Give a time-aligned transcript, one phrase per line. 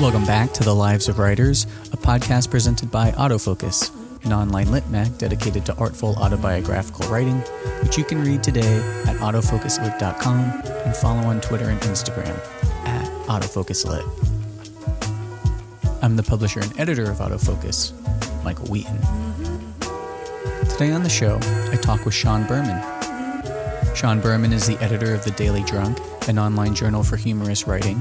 [0.00, 3.90] Welcome back to The Lives of Writers, a podcast presented by Autofocus,
[4.24, 7.40] an online lit mag dedicated to artful autobiographical writing,
[7.82, 8.76] which you can read today
[9.08, 12.38] at autofocuslit.com and follow on Twitter and Instagram
[12.86, 14.04] at autofocuslit.
[16.00, 17.92] I'm the publisher and editor of Autofocus,
[18.44, 19.00] Michael Wheaton.
[20.68, 21.40] Today on the show,
[21.72, 22.80] I talk with Shawn Berman.
[23.96, 28.00] Shawn Berman is the editor of The Daily Drunk, an online journal for humorous writing.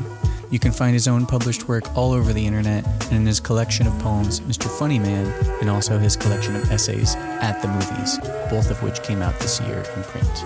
[0.49, 3.85] You can find his own published work all over the internet and in his collection
[3.85, 4.67] of poems, Mr.
[4.69, 5.27] Funnyman,
[5.59, 8.17] and also his collection of essays, At the Movies,
[8.49, 10.43] both of which came out this year in print.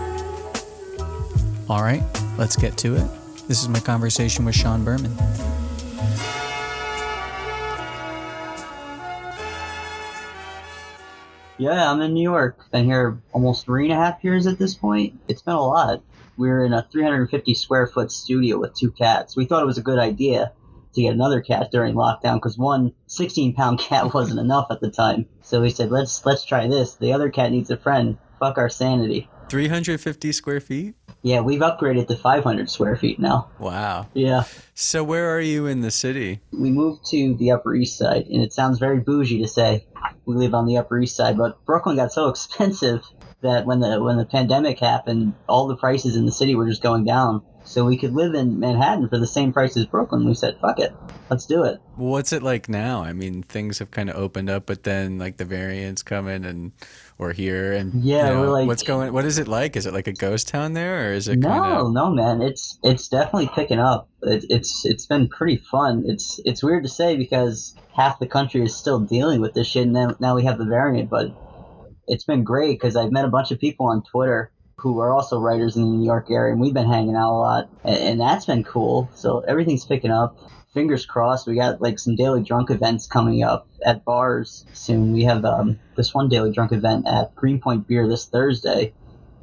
[1.69, 2.01] All right,
[2.37, 3.07] let's get to it.
[3.47, 5.15] This is my conversation with Shawn Berman.
[11.59, 12.71] Yeah, I'm in New York.
[12.71, 15.13] Been here almost three and a half years at this point.
[15.27, 16.01] It's been a lot.
[16.37, 19.35] We're in a 350 square foot studio with two cats.
[19.35, 20.53] We thought it was a good idea
[20.93, 24.91] to get another cat during lockdown because one 16 pound cat wasn't enough at the
[24.91, 25.25] time.
[25.41, 26.95] So we said, let's let's try this.
[26.95, 28.17] The other cat needs a friend.
[28.39, 29.29] Fuck our sanity.
[29.49, 30.95] 350 square feet?
[31.23, 33.49] Yeah, we've upgraded to 500 square feet now.
[33.59, 34.07] Wow.
[34.13, 34.45] Yeah.
[34.73, 36.39] So, where are you in the city?
[36.51, 39.85] We moved to the Upper East Side, and it sounds very bougie to say
[40.25, 43.03] we live on the Upper East Side, but Brooklyn got so expensive
[43.41, 46.81] that when the when the pandemic happened, all the prices in the city were just
[46.83, 47.41] going down.
[47.63, 50.25] So we could live in Manhattan for the same price as Brooklyn.
[50.25, 50.93] We said, "Fuck it,
[51.29, 53.03] let's do it." What's it like now?
[53.03, 56.71] I mean, things have kind of opened up, but then like the variants coming and
[57.19, 59.13] we're here and Yeah, you know, we're like- what's going?
[59.13, 59.75] What is it like?
[59.75, 61.93] Is it like a ghost town there, or is it No, kind of?
[61.93, 64.09] no, man, it's it's definitely picking up.
[64.23, 66.03] It, it's it's been pretty fun.
[66.07, 69.83] It's it's weird to say because half the country is still dealing with this shit,
[69.83, 71.11] and now, now we have the variant.
[71.11, 71.31] But
[72.11, 75.39] it's been great because I've met a bunch of people on Twitter who are also
[75.39, 78.19] writers in the New York area, and we've been hanging out a lot, and, and
[78.19, 79.09] that's been cool.
[79.15, 80.37] So everything's picking up.
[80.73, 81.47] Fingers crossed.
[81.47, 85.13] We got like some daily drunk events coming up at bars soon.
[85.13, 88.93] We have um, this one daily drunk event at Greenpoint Beer this Thursday.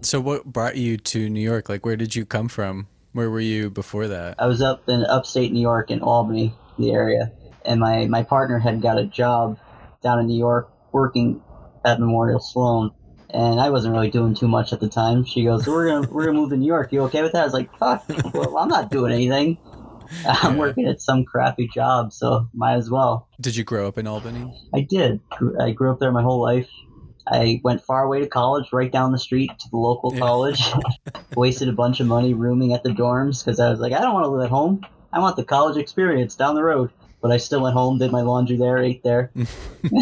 [0.02, 1.68] So, what brought you to New York?
[1.68, 2.86] Like, where did you come from?
[3.12, 4.34] Where were you before that?
[4.38, 7.32] I was up in upstate New York in Albany, the area,
[7.64, 9.58] and my, my partner had got a job
[10.02, 11.42] down in New York working
[11.84, 12.90] at Memorial Sloan.
[13.30, 15.24] And I wasn't really doing too much at the time.
[15.24, 16.92] She goes, "We're gonna we're gonna move to New York.
[16.92, 19.58] You okay with that?" I was like, "Fuck, well, I'm not doing anything.
[20.26, 20.58] I'm Yeah.
[20.58, 24.50] working at some crappy job, so might as well." Did you grow up in Albany?
[24.74, 25.20] I did.
[25.60, 26.70] I grew up there my whole life.
[27.30, 30.20] I went far away to college, right down the street to the local Yeah.
[30.20, 30.72] college.
[31.36, 34.14] Wasted a bunch of money rooming at the dorms because I was like, I don't
[34.14, 34.80] want to live at home.
[35.12, 36.90] I want the college experience down the road.
[37.20, 39.32] But I still went home, did my laundry there, ate there.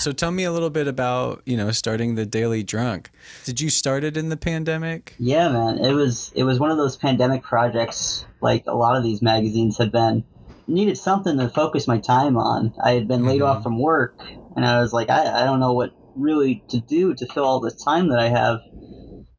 [0.00, 3.10] So, tell me a little bit about you know starting the Daily Drunk.
[3.44, 5.14] Did you start it in the pandemic?
[5.18, 9.02] Yeah, man, it was it was one of those pandemic projects, like a lot of
[9.02, 10.24] these magazines have been.
[10.66, 12.72] Needed something to focus my time on.
[12.82, 13.46] I had been laid Mhm.
[13.46, 14.14] off from work,
[14.56, 17.60] and I was like, I, I don't know what really to do to fill all
[17.60, 18.60] this time that I have.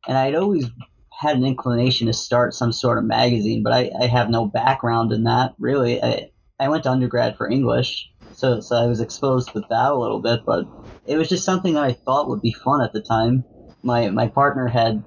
[0.08, 0.66] And I'd always
[1.12, 5.12] had an inclination to start some sort of magazine, but I, I have no background
[5.12, 6.02] in that really.
[6.04, 6.31] I
[6.62, 10.20] I went to undergrad for English, so so I was exposed with that a little
[10.22, 10.66] bit, but
[11.08, 13.44] it was just something that I thought would be fun at the time.
[13.82, 15.04] My my partner had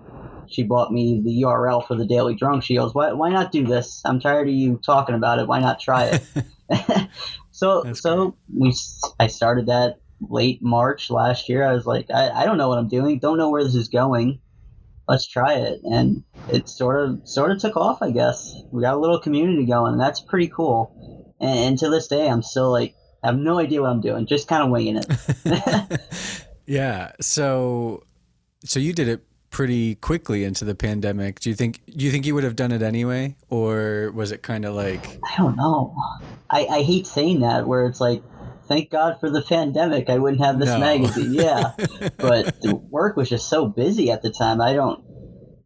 [0.48, 2.64] she bought me the URL for the Daily Drunk.
[2.64, 4.02] She goes, "Why why not do this?
[4.04, 5.46] I'm tired of you talking about it.
[5.46, 7.08] Why not try it?"
[7.52, 11.64] so That's so we s- I started that late March last year.
[11.64, 13.20] I was like, I, I don't know what I'm doing.
[13.20, 14.40] Don't know where this is going.
[15.06, 18.02] Let's try it, and it sort of sort of took off.
[18.02, 19.92] I guess we got a little community going.
[19.92, 20.90] And that's pretty cool.
[21.44, 24.26] And, and to this day, I'm still like, I have no idea what I'm doing.
[24.26, 26.00] Just kind of winging it.
[26.66, 27.12] yeah.
[27.20, 28.02] So,
[28.64, 31.40] so you did it pretty quickly into the pandemic.
[31.40, 31.80] Do you think?
[31.86, 35.18] Do you think you would have done it anyway, or was it kind of like?
[35.24, 35.94] I don't know.
[36.50, 38.22] I, I hate saying that where it's like,
[38.68, 40.10] thank God for the pandemic.
[40.10, 40.78] I wouldn't have this No.
[40.78, 41.32] magazine.
[41.34, 41.72] Yeah.
[42.18, 44.60] but the work was just so busy at the time.
[44.60, 45.02] I don't,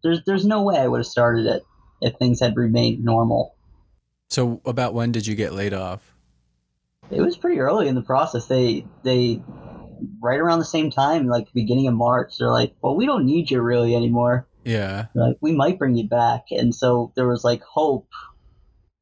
[0.03, 1.63] there's, there's no way I would have started it
[2.01, 3.55] if things had remained normal.
[4.29, 6.15] So, about when did you get laid off?
[7.11, 8.47] It was pretty early in the process.
[8.47, 9.43] They, they,
[10.21, 13.51] right around the same time, like beginning of March, they're like, well, we don't need
[13.51, 14.47] you really anymore.
[14.65, 15.07] Yeah.
[15.15, 16.47] They're like, we might bring you back.
[16.51, 18.09] And so there was like hope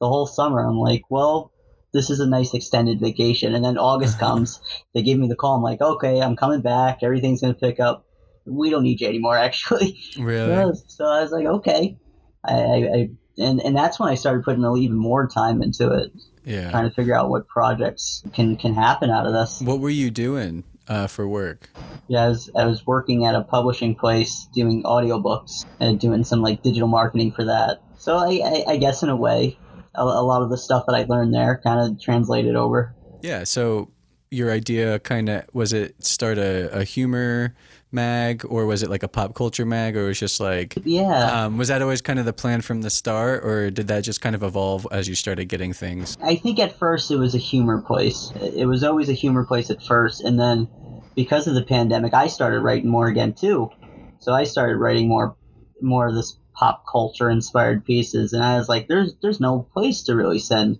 [0.01, 0.61] the whole summer.
[0.61, 1.53] I'm like, well,
[1.93, 3.55] this is a nice extended vacation.
[3.55, 4.61] And then August comes,
[4.95, 5.57] they give me the call.
[5.57, 6.99] I'm like, okay, I'm coming back.
[7.03, 8.07] Everything's going to pick up.
[8.45, 9.99] We don't need you anymore, actually.
[10.19, 10.73] Really?
[10.87, 11.99] So I was like, okay.
[12.45, 16.13] I, I, I and, and that's when I started putting even more time into it,
[16.45, 16.71] Yeah.
[16.71, 19.61] trying to figure out what projects can, can happen out of this.
[19.61, 21.71] What were you doing uh, for work?
[22.09, 26.43] Yeah, I was, I was working at a publishing place doing audiobooks and doing some
[26.43, 27.83] like digital marketing for that.
[27.99, 29.59] So I, I, I guess in a way,
[29.95, 32.95] a, a lot of the stuff that I learned there kind of translated over.
[33.23, 33.45] Yeah.
[33.45, 33.91] So
[34.31, 37.55] your idea kind of was it start a, a humor
[37.93, 41.45] mag or was it like a pop culture mag or was just like Yeah.
[41.45, 44.21] um, was that always kind of the plan from the start or did that just
[44.21, 47.39] kind of evolve as you started getting things I think at first it was a
[47.39, 48.33] humor place.
[48.41, 50.69] It was always a humor place at first, and then
[51.15, 53.71] because of the pandemic, I started writing more again too.
[54.19, 55.37] So I started writing more,
[55.81, 60.03] more of this pop culture inspired pieces, and I was like, "There's, there's no place
[60.05, 60.79] to really send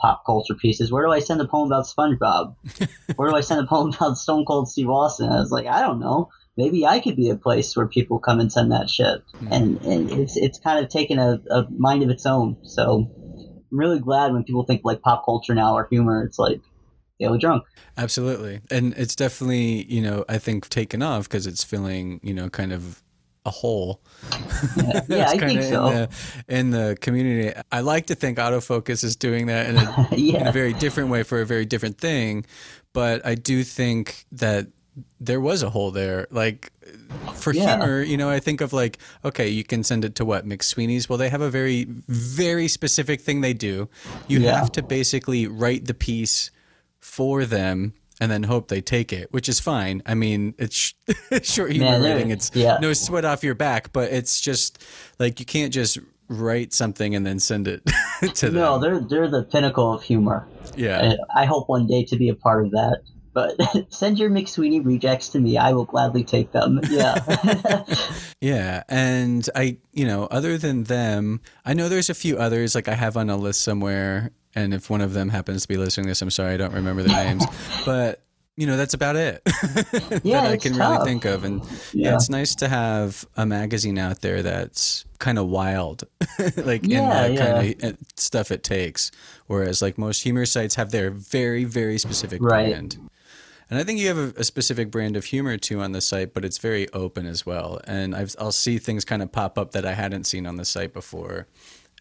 [0.00, 0.90] pop culture pieces.
[0.90, 2.54] Where do I send a poem about SpongeBob?
[3.16, 5.80] Where do I send a poem about Stone Cold Steve Austin?" I was like, "I
[5.80, 9.22] don't know." Maybe I could be a place where people come and send that shit,
[9.38, 9.52] hmm.
[9.52, 12.56] and, and it's it's kind of taken a, a mind of its own.
[12.64, 13.08] So
[13.70, 16.24] I'm really glad when people think like pop culture now or humor.
[16.24, 16.60] It's like
[17.18, 17.64] Daily Drunk.
[17.98, 22.48] absolutely and it's definitely you know i think taken off because it's filling you know
[22.48, 23.02] kind of
[23.50, 24.00] a hole
[24.76, 25.86] Yeah, yeah I think so.
[25.86, 26.08] in the,
[26.58, 30.52] in the community i like to think autofocus is doing that in a in a
[30.60, 32.44] very different way for a very different thing.
[32.92, 34.66] But I do think that
[35.20, 36.26] there was a hole there.
[36.42, 36.72] Like
[37.34, 37.76] for Yeah.
[37.78, 41.08] humor, you know, I think of like, okay, you can send it to what McSweeney's.
[41.08, 43.88] Well, they have a very, very specific thing they do.
[44.26, 44.56] You Yeah.
[44.58, 46.50] have to basically write the piece
[46.98, 47.94] for them.
[48.20, 50.02] And then hope they take it, which is fine.
[50.04, 50.94] I mean, it's
[51.42, 52.30] short humor Man, writing.
[52.30, 52.76] It's yeah.
[52.80, 54.84] no sweat off your back, but it's just
[55.18, 57.82] like you can't just write something and then send it
[58.34, 58.54] to them.
[58.54, 60.46] no, they're they're the pinnacle of humor.
[60.76, 61.00] yeah.
[61.00, 63.00] And I hope one day to be a part of that.
[63.32, 63.56] But
[63.92, 65.56] send your McSweeney rejects to me.
[65.56, 66.80] I will gladly take them.
[66.90, 67.84] Yeah.
[68.40, 72.88] Yeah, and I, you know, other than them, I know there's a few others like
[72.88, 76.04] I have on a list somewhere, and if one of them happens to be listening
[76.06, 77.44] to this, I'm sorry I don't remember their names,
[77.84, 78.22] but
[78.56, 79.40] you know that's about it
[80.22, 81.62] Yeah, that I can really think of, and
[81.92, 82.10] yeah.
[82.10, 82.14] Yeah.
[82.14, 86.04] it's nice to have a magazine out there that's kind of wild,
[86.56, 87.52] like Yeah, in the yeah.
[87.52, 89.10] kind of uh, stuff it takes,
[89.46, 92.68] whereas like most humor sites have their very very specific Right.
[92.70, 92.98] brand.
[93.70, 96.34] And I think you have a, a specific brand of humor too on the site,
[96.34, 97.80] but it's very open as well.
[97.86, 100.64] And I've, I'll see things kind of pop up that I hadn't seen on the
[100.64, 101.46] site before,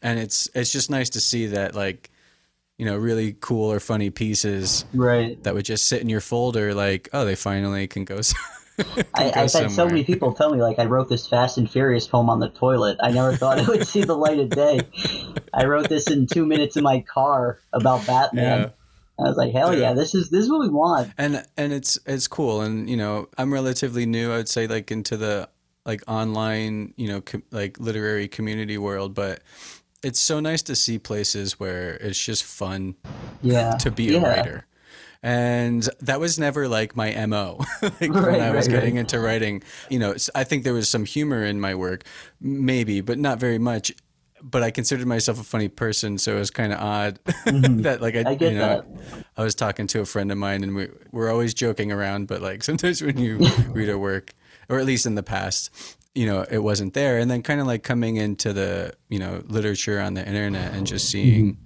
[0.02, 2.10] and it's it's just nice to see that like,
[2.80, 5.42] you know, really cool or funny pieces right.
[5.44, 6.74] that would just sit in your folder.
[6.74, 8.22] Like, oh, they finally can go.
[8.78, 11.70] can I, I've had so many people tell me like I wrote this Fast and
[11.70, 12.98] Furious poem on the toilet.
[13.04, 14.80] I never thought it would see the light of day.
[15.54, 18.62] I wrote this in two minutes in my car about Batman.
[18.62, 18.70] Yeah.
[19.20, 19.90] I was like, hell Yeah.
[19.90, 21.12] yeah, this is this is what we want.
[21.18, 25.18] and and it's it's cool and you know i'm relatively new i'd say like into
[25.18, 25.50] the
[25.86, 29.42] like online you know com- like literary community world but
[30.04, 32.96] it's so nice to see places where it's just fun
[33.42, 33.76] Yeah.
[33.78, 34.28] to be a yeah.
[34.28, 34.66] writer
[35.22, 39.02] and that was never like my mo like when i was right, getting right.
[39.02, 42.04] into writing you know I think there was some humor in my work
[42.40, 43.92] maybe but not very much
[44.42, 48.16] but i considered myself a funny person so it was kind of odd that like
[48.16, 48.44] i, Mm-hmm.
[48.44, 49.26] I you know that.
[49.36, 52.28] I was talking to a friend of mine, and we we're always joking around.
[52.28, 53.38] But like sometimes when you
[53.70, 54.34] read our work,
[54.70, 55.70] or at least in the past,
[56.16, 57.18] you know, it wasn't there.
[57.18, 60.86] And then kind of like coming into the you know literature on the internet and
[60.86, 61.30] just mm-hmm.
[61.30, 61.58] seeing,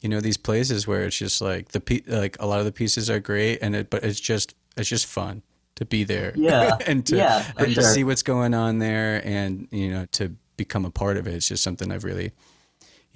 [0.00, 2.72] you know, these places where it's just like the pe- like a lot of the
[2.72, 5.42] pieces are great, and it but it's just it's just fun
[5.76, 6.32] to be there.
[6.36, 6.76] Yeah.
[6.86, 10.84] and to Yeah, and to see what's going on there, and you know to become
[10.84, 11.34] a part of it.
[11.34, 12.32] It's just something I've really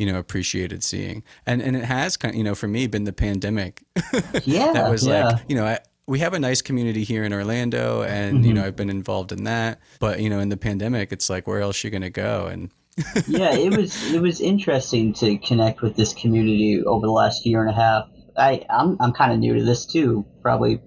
[0.01, 3.05] you know appreciated seeing and and it has kind of, you know for me been
[3.05, 3.83] the pandemic
[4.45, 4.73] Yeah.
[4.73, 5.27] that was yeah.
[5.27, 5.79] like you know I,
[6.11, 8.45] we have a nice community here in Orlando and Mm-hmm.
[8.45, 11.47] you know I've been involved in that but you know in the pandemic it's like
[11.47, 12.71] where else are you going to go and
[13.29, 17.61] yeah, it was it was interesting to connect with this community over the last year
[17.63, 18.09] and a half.
[18.37, 20.27] I I'm I'm kind of new to this too.
[20.43, 20.81] Probably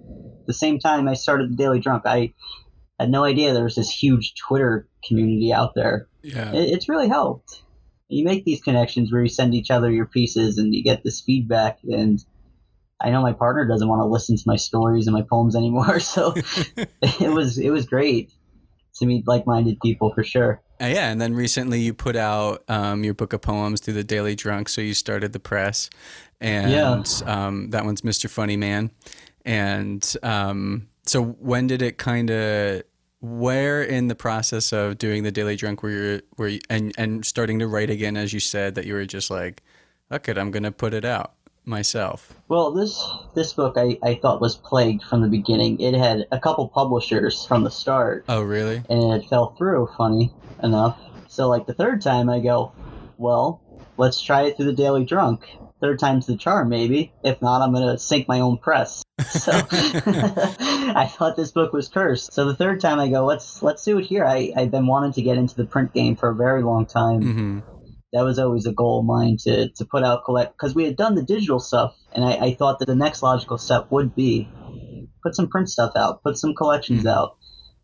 [0.46, 2.32] the same time I started the Daily Drunk, I
[3.00, 6.06] had no idea there was this huge Twitter community out there.
[6.22, 7.62] yeah It, it's really helped.
[8.08, 11.20] You make these connections where you send each other your pieces and you get this
[11.20, 11.78] feedback.
[11.84, 12.24] And
[13.04, 16.00] I know my partner doesn't want to listen to my stories and my poems anymore,
[16.14, 16.34] so
[17.02, 18.32] it was it was great
[18.96, 20.60] to meet like-minded people for sure.
[20.80, 24.02] Uh, yeah and then recently you put out um, your book of poems through the
[24.02, 25.88] Daily Drunk so you started the press
[26.40, 27.02] and Yeah.
[27.26, 28.26] um, that one's Mr.
[28.28, 28.90] Funnyman
[29.44, 32.82] and um, so when did it kind of
[33.20, 37.24] where in the process of doing the daily drunk were you were you, and and
[37.24, 39.62] starting to write again as you said that you were just like
[40.12, 41.34] okay i'm gonna put it out
[41.66, 43.02] myself Well, this
[43.34, 45.80] this book I, I thought was plagued from the beginning.
[45.80, 49.88] It had a couple publishers from the start, oh really and it fell through.
[49.96, 50.98] Funny enough.
[51.28, 52.72] So like the third time, I go,
[53.18, 53.60] well,
[53.96, 55.46] let's try it through the Daily Drunk.
[55.80, 57.12] Third time's the charm, maybe.
[57.22, 59.02] If not, I'm gonna sink my own press.
[59.30, 62.32] So I thought this book was cursed.
[62.32, 64.24] So the third time, I go, let's let's do it here.
[64.24, 67.22] I I've been wanting to get into the print game for a very long time.
[67.22, 67.73] hmm
[68.14, 70.96] that was always a goal of mine to, to put out collect because we had
[70.96, 74.48] done the digital stuff and I, I thought that the next logical step would be
[75.22, 77.10] put some print stuff out put some collections Mhm.
[77.10, 77.36] out.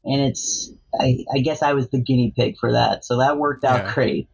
[0.04, 3.04] And it's I, I guess i was the guinea pig for that.
[3.04, 3.94] So that worked out Yeah.
[3.94, 4.28] great.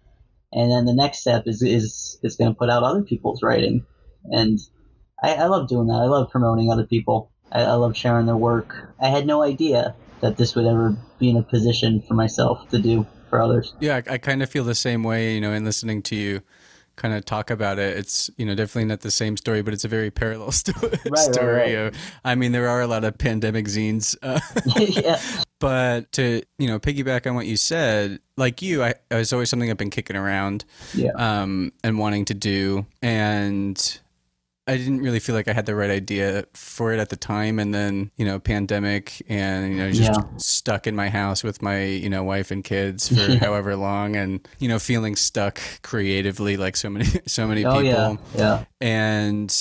[0.53, 3.85] And then the next step is is is going to put out other people's writing.
[4.25, 4.59] And
[5.23, 6.03] I, I love doing that.
[6.03, 7.31] I love promoting other people.
[7.51, 8.95] I, I love sharing their work.
[9.01, 12.79] I had no idea that this would ever be in a position for myself to
[12.79, 15.65] do for others Yeah, I, I kind of feel the same way, you know, in
[15.65, 16.41] listening to you
[16.97, 17.97] kind of talk about it.
[17.99, 21.19] It's, you know, definitely not the same story, but it's a very parallel sto- right,
[21.19, 21.55] story.
[21.55, 21.75] right.
[21.75, 24.17] Of, I mean, there are a lot of pandemic zines.
[24.23, 24.41] Uh,
[24.77, 25.21] yeah
[25.59, 29.71] but to, you know, piggyback on what you said, like you, I, it's always something
[29.71, 30.65] I've been kicking around
[30.95, 32.87] yeah um, and wanting to do.
[33.03, 34.01] And
[34.69, 37.59] I didn't really feel like I had the right idea for it at the time.
[37.61, 40.27] And then, you know, pandemic and, you know, just Yeah.
[40.39, 43.39] stuck in my house with my, you know, wife and kids for Yeah.
[43.39, 48.19] however long and, you know, feeling stuck creatively like so many, so many oh people.
[48.35, 49.55] yeah yeah And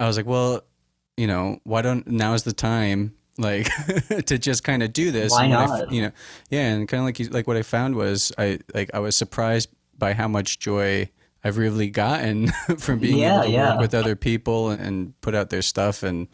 [0.00, 0.62] I was like, well,
[1.16, 3.14] you know, why don't, now is the time.
[3.38, 3.68] Like
[4.26, 5.32] to just kind of do this.
[5.32, 5.92] Why what I not?
[5.92, 6.12] you know,
[6.50, 9.16] yeah, and kind of like you, like what I found was I like I was
[9.16, 11.10] surprised by how much joy
[11.44, 12.48] I've really gotten
[12.78, 13.70] from being Yeah, able to yeah.
[13.72, 16.26] work with other people and put out their stuff and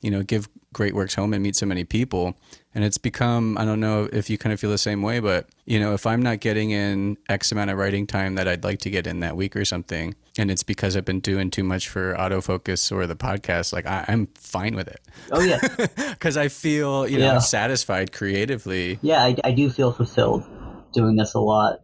[0.00, 2.34] you know give great works home and meet so many people.
[2.74, 5.48] And it's become I don't know if you kind of feel the same way, but
[5.64, 8.80] you know if I'm not getting in X amount of writing time that I'd like
[8.80, 11.88] to get in that week or something, and it's because I've been doing too much
[11.88, 15.00] for autofocus or the podcast, like I, I'm fine with it
[15.32, 15.58] oh yeah
[16.10, 17.38] because I feel you know Yeah.
[17.38, 18.98] satisfied creatively.
[19.00, 20.44] yeah, I, I do feel fulfilled
[20.92, 21.80] doing this a lot,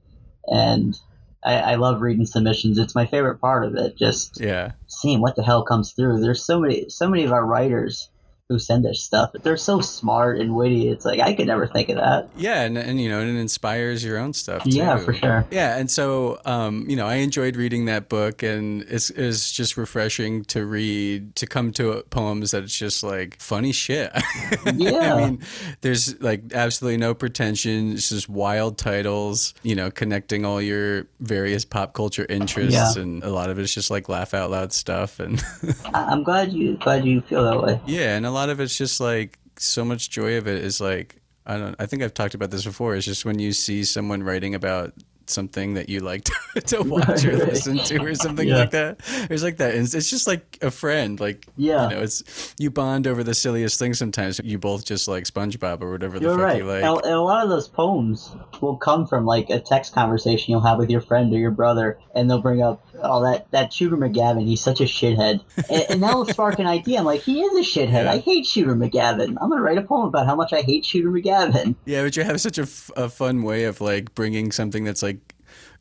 [0.47, 0.95] and
[1.45, 2.79] I, I love reading submissions.
[2.79, 3.97] It's my favorite part of it.
[3.97, 4.73] Just Yeah.
[4.87, 6.21] seeing what the hell comes through.
[6.21, 8.09] There's so many, so many of our writers
[8.53, 9.33] who send us stuff.
[9.43, 10.89] They're so smart and witty.
[10.89, 12.29] It's like I could never think of that.
[12.37, 14.65] Yeah, and, and you know, and it inspires your own stuff.
[14.65, 14.71] Too.
[14.71, 15.47] Yeah, for sure.
[15.51, 19.77] Yeah, and so um, you know, I enjoyed reading that book, and it's it's just
[19.77, 24.13] refreshing to read to come to poems that it's just like funny shit.
[24.75, 25.15] Yeah.
[25.15, 25.41] I mean,
[25.81, 27.93] there's like absolutely no pretension.
[27.93, 29.55] It's just wild titles.
[29.63, 33.03] You know, connecting all your various pop culture interests, Yeah.
[33.03, 35.43] and a lot of it's just like laugh out loud stuff, and
[35.95, 37.81] I'm glad you glad you feel that way.
[37.87, 41.21] yeah, and a lot of it's just like so much joy of it is like
[41.47, 42.95] I don't I think I've talked about this before.
[42.95, 44.95] It's just when you see someone writing about
[45.33, 48.57] something that you like to, to watch or Right, listen to or something Yeah.
[48.59, 48.99] like that.
[49.29, 49.75] There's like that.
[49.75, 51.19] It's, it's just like a friend.
[51.19, 51.89] Like Yeah.
[51.89, 53.99] you know, it's you bond over the silliest things.
[53.99, 56.57] Sometimes you both just like SpongeBob or whatever the You're fuck right.
[56.59, 56.83] you like.
[56.85, 60.61] and, and a lot of those poems will come from like a text conversation you'll
[60.61, 63.97] have with your friend or your brother, and they'll bring up, "Oh, that that Shooter
[63.97, 66.99] McGavin, he's such a shithead," and, and that will spark an idea.
[66.99, 68.05] I'm like, he is a shithead.
[68.05, 68.13] Yeah.
[68.13, 69.37] I hate Shooter McGavin.
[69.41, 71.75] I'm gonna write a poem about how much I hate Shooter McGavin.
[71.87, 75.03] Yeah, but you have such a, f- a fun way of like bringing something that's
[75.03, 75.22] like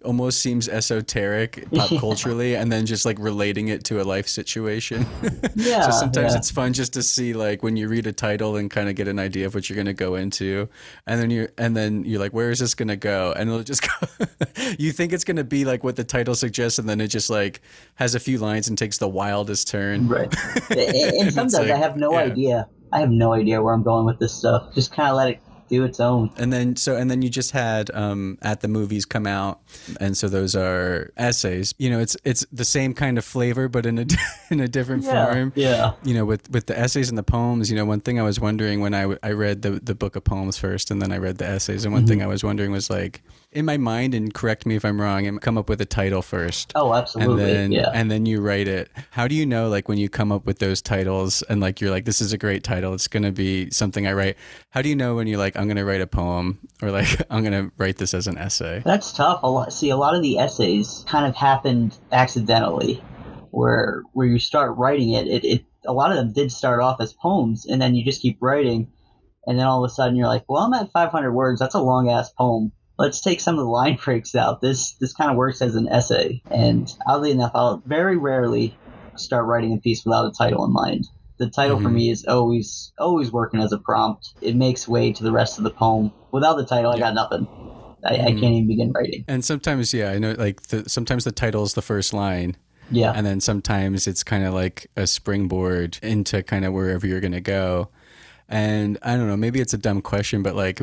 [0.03, 5.05] almost seems esoteric pop culturally and then just like relating it to a life situation.
[5.55, 6.37] Yeah, so sometimes yeah.
[6.37, 9.07] it's fun just to see like when you read a title and kind of get
[9.07, 10.69] an idea of what you're going to go into
[11.05, 13.63] and then you're and then you're like where is this going to go and it'll
[13.63, 14.25] just go
[14.79, 17.29] you think it's going to be like what the title suggests and then it just
[17.29, 17.61] like
[17.95, 20.07] has a few lines and takes the wildest turn.
[20.07, 20.33] Right.
[20.71, 22.19] and, sometimes I have no yeah.
[22.19, 22.69] idea.
[22.93, 24.73] I have no idea where I'm going with this stuff.
[24.73, 25.41] Just kind of let it
[25.71, 26.31] do its own.
[26.37, 29.61] And then so and then you just had um, at the movies come out,
[29.99, 31.73] and so those are essays.
[31.79, 34.05] You know, it's it's the same kind of flavor, but in a
[34.51, 35.53] in a different form.
[35.55, 35.93] Yeah.
[36.03, 37.71] You know, with with the essays and the poems.
[37.71, 40.15] You know, one thing I was wondering when I w- I read the the book
[40.15, 42.71] of poems first, and then I read the essays, and one thing I was wondering
[42.71, 45.81] was like in my mind, and correct me if I'm wrong, and come up with
[45.81, 46.71] a title first.
[46.75, 47.43] Oh, And absolutely.
[47.43, 47.89] then, yeah.
[47.93, 48.89] and then you write it.
[49.11, 51.91] How do you know, like, when you come up with those titles and like you're
[51.91, 52.93] like, this is a great title.
[52.93, 54.37] It's gonna be something I write.
[54.69, 57.43] How do you know when you're like, I'm gonna write a poem or like I'm
[57.43, 58.81] gonna write this as an essay?
[58.85, 59.41] That's tough.
[59.43, 59.73] A lot.
[59.73, 63.03] See, a lot of the essays kind of happened accidentally,
[63.51, 65.27] where where you start writing it.
[65.27, 68.21] It, it a lot of them did start off as poems, and then you just
[68.21, 68.87] keep writing,
[69.45, 71.59] and then all of a sudden you're like, well, I'm at 500 words.
[71.59, 72.71] That's a long ass poem.
[73.01, 74.61] Let's take some of the line breaks out.
[74.61, 76.43] This this kind of works as an essay.
[76.51, 78.79] And oddly enough, I'll very rarely
[79.17, 81.05] start writing a piece without a title in mind.
[81.39, 81.93] The title for Mhm.
[81.93, 84.33] me is always always working as a prompt.
[84.41, 86.11] It makes way to the rest of the poem.
[86.31, 87.47] Without the title, I got nothing.
[88.05, 88.39] I, I Mhm.
[88.39, 89.25] can't even begin writing.
[89.27, 92.55] And sometimes, yeah, I know, like the, sometimes the title is the first line,
[92.91, 93.11] Yeah.
[93.15, 97.41] and then sometimes it's kind of like a springboard into kind of wherever you're gonna
[97.41, 97.89] go.
[98.49, 100.81] And I don't know, maybe it's a dumb question, but like,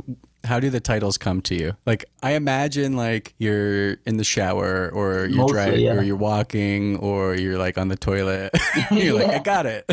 [0.49, 1.76] how do the titles come to you?
[1.87, 5.93] Like, I imagine like you're in the shower, or you're Mostly, driving, yeah.
[5.95, 8.52] or you're walking, or you're like on the toilet.
[8.90, 9.85] you're like, I got it.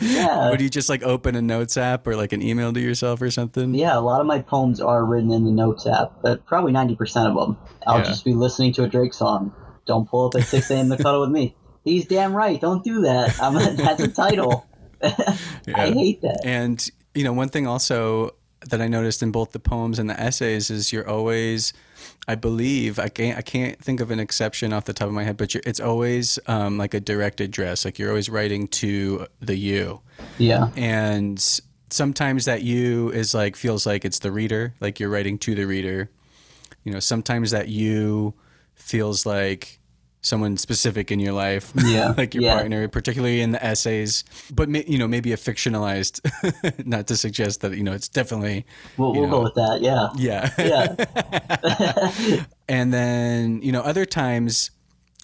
[0.00, 0.50] Yeah.
[0.50, 3.30] Would you just like open a notes app or like an email to yourself or
[3.30, 3.74] something?
[3.74, 7.26] Yeah, a lot of my poems are written in the Notes app, but probably 90%
[7.28, 7.56] of them.
[7.86, 8.04] I'll Yeah.
[8.04, 9.52] just be listening to a Drake song
[9.86, 10.90] don't pull up at 6 a.m.
[10.90, 11.54] to cuddle with me.
[11.84, 12.60] He's damn right.
[12.60, 13.40] Don't do that.
[13.40, 14.66] I'm that's a title.
[15.00, 16.40] I hate that.
[16.44, 18.32] And you know, one thing also
[18.70, 21.72] that I noticed in both the poems and the essays is you're always,
[22.28, 25.24] I believe, I can't, I can't think of an exception off the top of my
[25.24, 27.84] head, but you're, it's always um, like a direct address.
[27.84, 30.00] Like you're always writing to the you,
[30.38, 30.70] Yeah.
[30.76, 31.38] and
[31.90, 35.64] sometimes that you is like feels like it's the reader, like you're writing to the
[35.66, 36.10] reader.
[36.84, 38.34] You know, sometimes that you
[38.74, 39.78] feels like
[40.26, 42.54] someone specific in your life, Yeah, like your yeah.
[42.54, 44.24] partner, particularly in the essays.
[44.52, 46.20] But you know, maybe a fictionalized,
[46.86, 48.66] not to suggest that you know it's definitely
[48.96, 49.30] We'll, we'll know.
[49.38, 49.80] go with that.
[49.80, 50.08] Yeah.
[50.16, 52.44] yeah, Yeah.
[52.68, 54.70] and then you know other times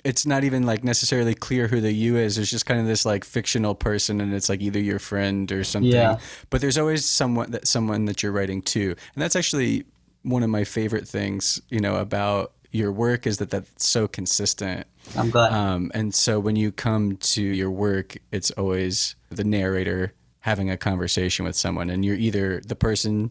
[0.04, 3.04] it's not even like necessarily clear who the you is there's just kind of this
[3.06, 6.18] like fictional person and it's like either your friend or something Yeah.
[6.50, 9.85] but there's always someone that someone that you're writing to and that's actually
[10.23, 14.87] one of my favorite things you know about your work is that that's so consistent
[15.17, 15.52] I'm glad.
[15.52, 20.76] um, and so when you come to your work, it's always the narrator having a
[20.76, 23.31] conversation with someone, and you're either the person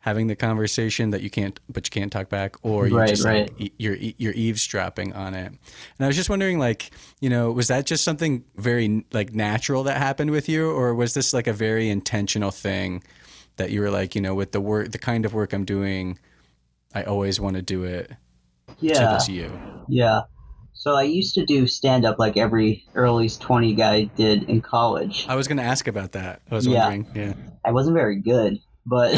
[0.00, 3.24] having the conversation that you can't, but you can't talk back, or you're Right, just
[3.24, 3.50] right.
[3.60, 5.46] like you're you're eavesdropping on it.
[5.48, 5.58] And
[6.00, 6.90] I was just wondering, like,
[7.20, 11.14] you know, was that just something very like natural that happened with you, or was
[11.14, 13.02] this like a very intentional thing
[13.56, 16.18] that you were like, you know, with the work, the kind of work I'm doing,
[16.94, 18.12] I always want to do it
[18.66, 19.14] to yeah.
[19.14, 19.50] this you.
[19.88, 20.22] Yeah.
[20.72, 25.26] So I used to do stand up like every early's 20 guy did in college.
[25.28, 26.42] I was going to ask about that.
[26.50, 26.88] I was Yeah.
[26.88, 27.06] wondering.
[27.14, 27.32] Yeah.
[27.64, 29.14] I wasn't very good, but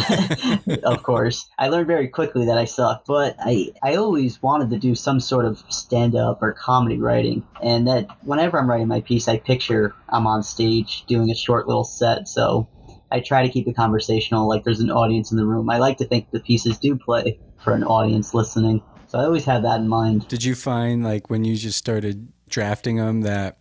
[0.84, 3.06] of course, I learned very quickly that I sucked.
[3.06, 7.44] But I, I always wanted to do some sort of stand up or comedy writing.
[7.60, 11.66] And that whenever I'm writing my piece, I picture I'm on stage doing a short
[11.66, 12.28] little set.
[12.28, 12.68] So
[13.10, 15.70] I try to keep it conversational, like there's an audience in the room.
[15.70, 18.82] I like to think the pieces do play for an audience listening.
[19.08, 20.28] So I always have that in mind.
[20.28, 23.58] Did you find like when you just started drafting them that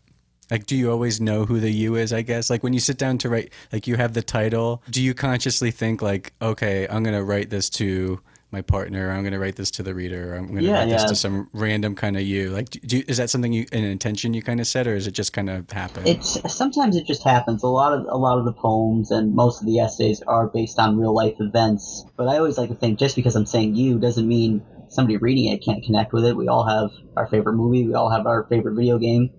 [0.50, 2.98] like do you always know who the you is i guess like when you sit
[2.98, 7.04] down to write like you have the title do you consciously think like okay i'm
[7.04, 8.18] gonna write this to
[8.52, 10.90] my partner or i'm gonna write this to the reader or i'm gonna Yeah, write
[10.90, 13.84] this to some random kind of you like do you, is that something you an
[13.84, 17.06] intention you kind of set or is it just kind of happen It's sometimes it
[17.06, 17.62] just happens.
[17.64, 20.80] A lot of a lot of the poems and most of the essays are based
[20.80, 22.06] on real life events.
[22.16, 25.52] But I always like to think just because I'm saying you doesn't mean somebody reading
[25.52, 26.36] it can't connect with it.
[26.36, 27.86] We all have our favorite movie.
[27.88, 29.30] We all have our favorite video game.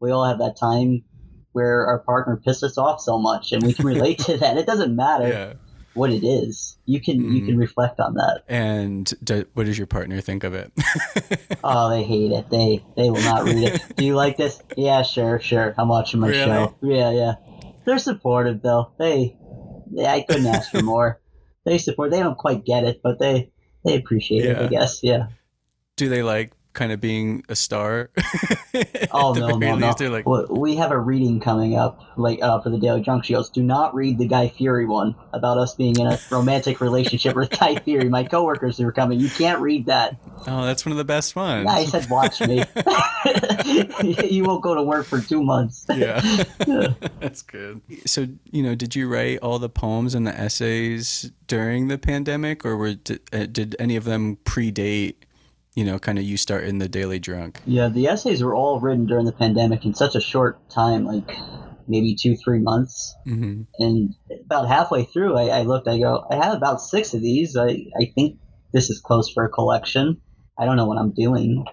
[0.00, 1.04] We all have that time
[1.52, 4.58] where our partner pissed us off so much, and we can relate to that.
[4.58, 5.52] It doesn't matter yeah
[5.94, 6.76] what it is.
[6.84, 7.46] You can you Mhm.
[7.46, 8.42] can reflect on that.
[8.48, 10.70] and do, what does your partner think of it
[11.64, 12.50] Oh, they hate it.
[12.50, 13.96] They they will not read it.
[13.96, 14.60] Do you like this?
[14.76, 15.74] Yeah, sure, sure.
[15.78, 16.44] I'm watching my Really?
[16.44, 16.74] show.
[16.82, 17.34] Yeah, yeah.
[17.86, 18.92] They're supportive though.
[18.98, 19.38] They,
[19.90, 21.20] yeah, I couldn't ask for more.
[21.64, 22.10] They support.
[22.10, 23.50] They don't quite get it, but they
[23.86, 24.56] they appreciate it.
[24.58, 25.00] I guess.
[25.02, 25.28] Yeah.
[25.96, 28.10] do they like kind of being a star
[29.10, 29.86] Oh no, no, no.
[29.86, 33.50] least, like Well, we have a reading coming up, like uh, for the Daily goes,
[33.50, 37.50] "Do not read the Guy Fieri one about us being in a romantic relationship with
[37.50, 40.16] Guy Fieri." My coworkers who are coming, you can't read that.
[40.46, 42.62] oh that's one of the best ones Yeah, I said, "Watch me."
[44.30, 45.86] you won't go to work for two months.
[45.88, 46.20] yeah
[47.20, 51.88] that's good so you know did you write all the poems and the essays during
[51.88, 55.14] the pandemic or were did, uh, did any of them predate
[55.76, 58.80] you know kind of you start in the daily drunk Yeah, the essays were all
[58.80, 61.36] written during the pandemic in such a short time, like
[61.86, 63.14] maybe two, three months.
[63.26, 63.62] mm-hmm.
[63.78, 67.56] And about halfway through, I, I looked, I go, I have about six of these.
[67.56, 68.38] I, I think
[68.72, 70.20] this is close for a collection.
[70.58, 71.64] I don't know what I'm doing,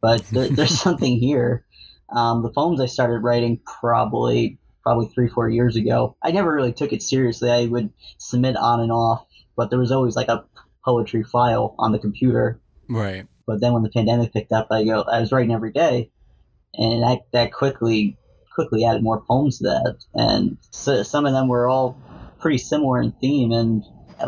[0.00, 1.64] but there, there's something here.
[2.10, 6.14] Um, the poems I started writing probably probably three, four years ago.
[6.22, 7.50] I never really took it seriously.
[7.50, 9.24] I would submit on and off,
[9.56, 10.44] but there was always like a
[10.84, 15.02] poetry file on the computer right but then when the pandemic picked up, I go,
[15.02, 16.10] I was writing every day,
[16.74, 18.16] and that that quickly
[18.54, 21.98] quickly added more poems to that, and so, some of them were all
[22.40, 23.52] pretty similar in theme.
[23.52, 23.82] And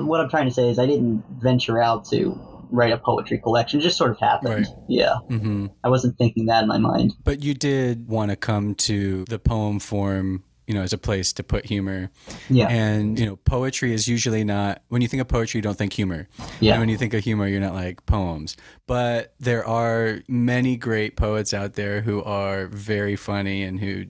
[0.07, 2.39] what I'm trying to say is, I didn't venture out to
[2.71, 4.55] write a poetry collection; it just sort of happened.
[4.55, 4.67] Right.
[4.89, 5.67] Yeah, mm-hmm.
[5.85, 7.15] I wasn't thinking that in my mind.
[7.25, 11.33] but you did want to come to the poem form you know as a place
[11.35, 12.11] to put humor
[12.51, 15.79] Yeah, and you know poetry is usually not when you think of poetry you don't
[15.79, 16.27] think humor
[16.61, 18.57] yeah, And when you think of humor, you're not like poems.
[18.87, 24.07] But there are many great poets out there who are very funny and who,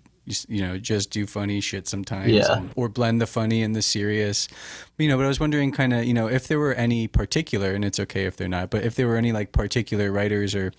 [0.48, 2.30] you know, just do funny shit sometimes.
[2.32, 2.56] Yeah.
[2.58, 4.48] and- or blend the funny and the serious.
[4.98, 7.72] You know, but I was wondering kind of, you know, if there were any particular,
[7.72, 10.72] and it's okay if they're not, but if there were any like particular writers or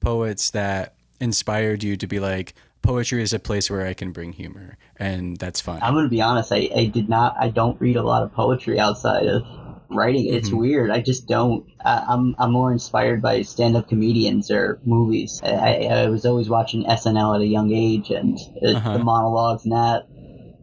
[0.00, 4.32] poets that inspired you to be like, poetry is a place where I can bring
[4.32, 5.80] humor and that's fun.
[5.82, 6.52] I'm gonna be honest.
[6.52, 7.34] I, I did not.
[7.38, 9.42] I don't read a lot of poetry outside of
[9.90, 10.34] writing it.
[10.34, 10.58] It's Mhm.
[10.58, 10.90] weird.
[10.90, 11.64] I just don't.
[11.84, 15.40] I, I'm I'm more inspired by stand-up comedians or movies.
[15.42, 18.92] I, I, was always watching SNL at a young age and uh, Uh-huh.
[18.98, 20.06] the monologues and that.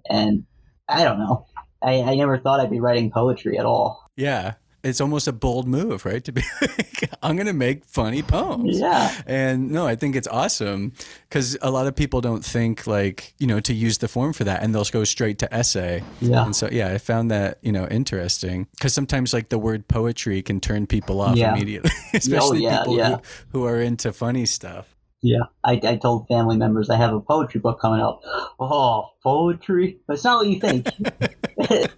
[0.09, 0.43] And
[0.87, 1.47] I don't know.
[1.83, 4.05] I, I never thought I'd be writing poetry at all.
[4.15, 4.53] Yeah.
[4.83, 6.23] It's almost a bold move, right?
[6.23, 8.79] To be like, I'm going to make funny poems.
[8.79, 9.13] Yeah.
[9.27, 10.93] And no, I think it's awesome
[11.29, 14.43] because a lot of people don't think like, you know, to use the form for
[14.45, 16.03] that and they'll go straight to essay.
[16.19, 16.45] Yeah.
[16.45, 20.41] And so, yeah, I found that, you know, interesting because sometimes like the word poetry
[20.41, 21.53] can turn people off Yeah.
[21.53, 23.17] immediately, oh, especially yeah, people yeah.
[23.51, 24.95] Who, who are into funny stuff.
[25.23, 28.21] Yeah, I, I told family members I have a poetry book coming out.
[28.59, 29.99] Oh, poetry?
[30.07, 30.87] That's not what you think.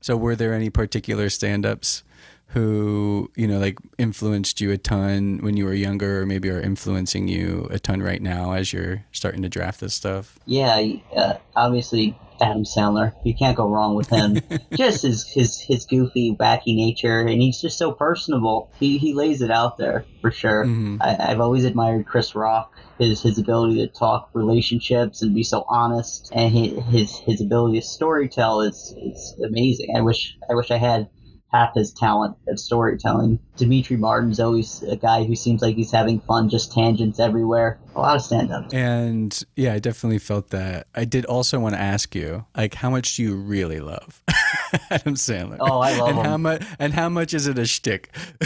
[0.00, 2.04] So, were there any particular stand ups
[2.48, 6.60] who, you know, like influenced you a ton when you were younger or maybe are
[6.60, 10.38] influencing you a ton right now as you're starting to draft this stuff?
[10.46, 10.80] yeah,
[11.14, 13.12] uh, obviously Adam Sandler.
[13.24, 14.38] You can't go wrong with him.
[14.74, 18.70] just his, his his goofy, wacky nature, and he's just so personable.
[18.78, 20.64] He he lays it out there for sure.
[20.64, 20.98] Mhm.
[21.00, 22.72] I, I've always admired Chris Rock.
[22.98, 27.80] His his ability to talk relationships and be so honest, and his his, his ability
[27.80, 29.96] to storytell is is amazing.
[29.96, 31.08] I wish I wish I had
[31.50, 33.38] half his talent at storytelling.
[33.56, 37.78] Demetri Martin's always a guy who seems like he's having fun, just tangents everywhere.
[37.96, 38.72] A lot of stand ups.
[38.74, 40.86] And yeah, I definitely felt that.
[40.94, 44.22] I did also want to ask you, like, how much do you really love
[44.90, 45.56] Adam Sandler?
[45.58, 46.24] Oh, I love and him.
[46.24, 46.62] how much?
[46.78, 48.14] And how much is it a shtick?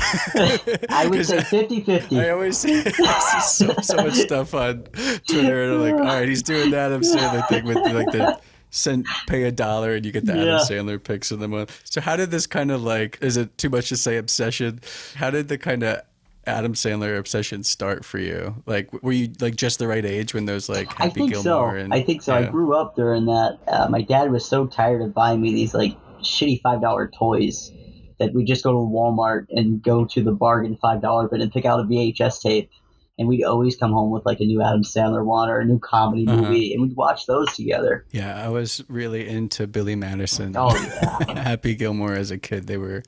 [0.88, 2.20] I would say 50 50.
[2.20, 4.84] I always see so, so much stuff on
[5.28, 8.40] Twitter, and I'm like, all right, he's doing the Adam Sandler thing with like the
[8.72, 10.58] send pay a dollar and you get the Adam Yeah.
[10.58, 11.80] Sandler picks in the month.
[11.84, 13.18] So how did this kind of like?
[13.20, 14.80] Is it too much to say obsession?
[15.14, 16.00] How did the kind of
[16.46, 18.56] Adam Sandler obsession start for you?
[18.66, 21.42] Like, were you like just the right age when those like I Happy think so.
[21.42, 22.34] Gilmore and I think so.
[22.34, 23.58] I grew up during that.
[23.68, 27.70] Uh, my dad was so tired of buying me these like shitty five dollar toys
[28.18, 31.52] that we just go to Walmart and go to the bargain five dollar bin and
[31.52, 32.70] pick out a VHS tape,
[33.18, 35.78] and we'd always come home with like a new Adam Sandler one or a new
[35.78, 36.42] comedy Uh-huh.
[36.42, 38.04] movie, and we'd watch those together.
[38.10, 40.54] Yeah, I was really into Billy Madison.
[40.56, 42.66] Oh yeah, Happy Gilmore as a kid.
[42.66, 43.02] They were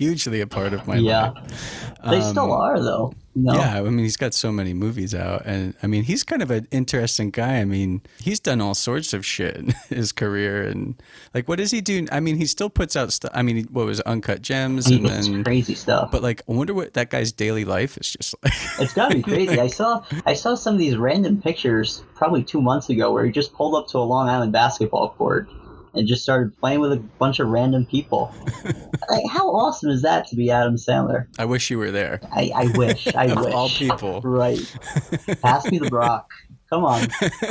[0.00, 1.02] hugely a part of my life.
[1.04, 1.30] Yeah.
[1.30, 1.90] life.
[2.08, 3.12] they Um, still are though.
[3.36, 3.52] No.
[3.54, 6.50] Yeah, I mean, he's got so many movies out, and I mean, he's kind of
[6.50, 7.58] an interesting guy.
[7.60, 11.00] I mean, he's done all sorts of shit in his career, and
[11.32, 12.06] like, what does he do?
[12.10, 13.30] I mean, he still puts out stuff.
[13.32, 16.10] I mean, what was Uncut Gems, and then, crazy stuff.
[16.10, 18.52] but like, I wonder what that guy's daily life is just like.
[18.80, 19.60] It's gotta be crazy.
[19.60, 23.30] I saw I saw some of these random pictures probably two months ago where he
[23.30, 25.48] just pulled up to a Long Island basketball court
[25.94, 28.32] and just started playing with a bunch of random people.
[29.10, 31.26] like, how awesome is that to be Adam Sandler?
[31.38, 32.20] I wish you were there.
[32.32, 33.08] I, I wish.
[33.14, 33.54] I Of wish.
[33.54, 34.20] all people.
[34.22, 34.60] Right.
[35.42, 36.30] Pass me the Brock.
[36.70, 37.08] Come on.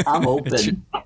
[0.08, 1.06] I'm It should, open.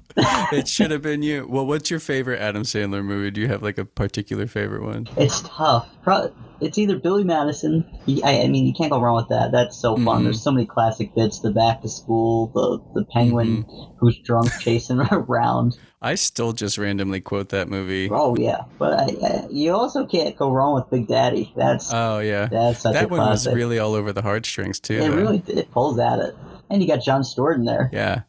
[0.51, 1.47] it should have been you.
[1.49, 3.31] Well, what's your favorite Adam Sandler movie?
[3.31, 5.07] Do you have like a particular favorite one?
[5.17, 5.89] It's tough.
[6.03, 7.83] Pro- It's either Billy Madison.
[8.23, 9.51] I, I mean, you can't go wrong with that.
[9.51, 10.21] That's so fun.
[10.21, 10.23] Mhm.
[10.25, 11.39] There's so many classic bits.
[11.39, 13.97] The back to school, the the penguin Mm-hmm.
[13.97, 15.77] who's drunk chasing around.
[15.99, 18.09] I still just randomly quote that movie.
[18.11, 21.51] Oh yeah, but I, I, you also can't go wrong with Big Daddy.
[21.55, 24.95] That's Oh yeah, that's that one was really all over the heartstrings too.
[24.95, 25.15] it though.
[25.15, 26.35] really it pulls at it,
[26.73, 27.89] and you got Jon Stewart in there.
[27.93, 28.23] Yeah.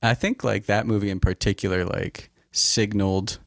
[0.00, 3.38] I think like that movie in particular like signaled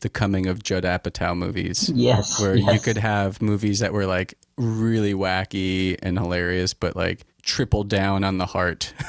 [0.00, 4.34] the coming of Judd Apatow movies Yes, where you could have movies that were like
[4.58, 8.92] really wacky and hilarious but like triple down on the heart.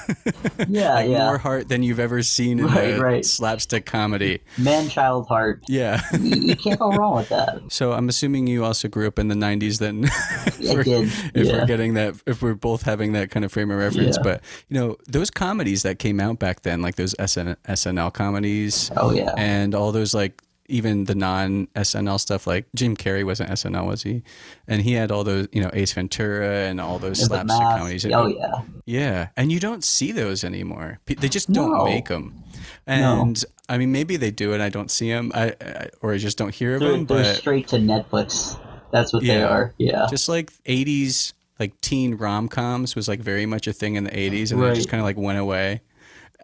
[0.67, 1.25] Yeah, like yeah.
[1.25, 3.25] more heart than you've ever seen in Right, a right.
[3.25, 4.41] slapstick comedy.
[4.57, 5.63] Man, child, heart.
[5.67, 6.01] Yeah.
[6.19, 7.61] you, you can't go wrong with that.
[7.71, 10.03] So I'm assuming you also grew up in the 90s then.
[10.05, 11.59] if I we're- did, If yeah.
[11.59, 14.17] we're getting that, if we're both having that kind of frame of reference.
[14.17, 14.23] Yeah.
[14.23, 18.91] But, you know, those comedies that came out back then, like those SN- SNL comedies
[18.97, 23.49] Oh yeah, and all those, like, even the non SNL stuff, like Jim Carrey wasn't
[23.51, 24.23] SNL, was he?
[24.67, 28.05] And he had all those, you know, Ace Ventura and all those slapstick comedies.
[28.07, 30.99] Oh yeah, Yeah, and you don't see those anymore.
[31.05, 31.83] They just don't No.
[31.83, 32.43] make them.
[32.87, 36.17] And I mean, maybe they do, and I don't see them, I, I or I
[36.17, 37.05] just don't hear of they're, them.
[37.05, 38.57] they're But straight to Netflix.
[38.91, 39.73] That's what they are.
[39.77, 44.03] Yeah, just like '80s, like teen rom coms was like very much a thing in
[44.03, 44.75] the '80s, and Right.
[44.75, 45.81] just kind of like went away.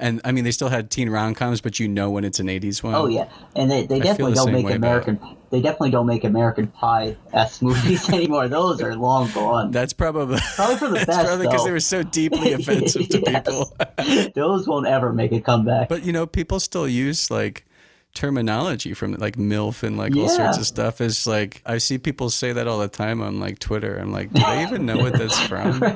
[0.01, 2.47] And I mean, they still had teen rom coms, but you know when it's an
[2.47, 2.95] '80s one.
[2.95, 5.19] Oh yeah, and they, they definitely the don't make American.
[5.51, 8.47] They definitely don't make American Pie s movies anymore.
[8.47, 9.69] Those are long gone.
[9.71, 13.19] That's probably Probably for the that's best, probably because they were so deeply offensive to
[13.19, 13.47] Yes.
[13.47, 14.31] people.
[14.33, 15.87] Those won't ever make a comeback.
[15.89, 17.65] But you know, people still use like
[18.13, 21.02] terminology from like MILF and like all sorts of stuff.
[21.02, 23.97] Is like I see people say that all the time on like Twitter.
[23.97, 25.80] I'm like, do they even know what that's from?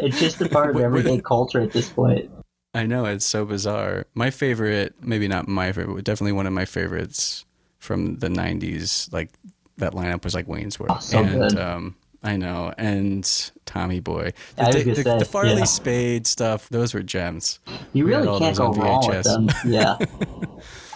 [0.00, 2.30] it's just a part of everyday culture at this point.
[2.74, 4.06] I know it's so bizarre.
[4.14, 7.44] My favorite, maybe not my favorite, but definitely one of my favorites
[7.78, 9.30] from the '90s, like
[9.76, 10.92] that lineup was like Wayne's World.
[10.96, 12.72] Oh, so and um I know.
[12.78, 13.30] And
[13.66, 14.32] Tommy Boy.
[14.56, 15.64] The, the, say, the Farley yeah.
[15.64, 17.60] Spade stuff, those were gems.
[17.92, 19.50] You really all can't go on wrong with them.
[19.66, 19.98] Yeah.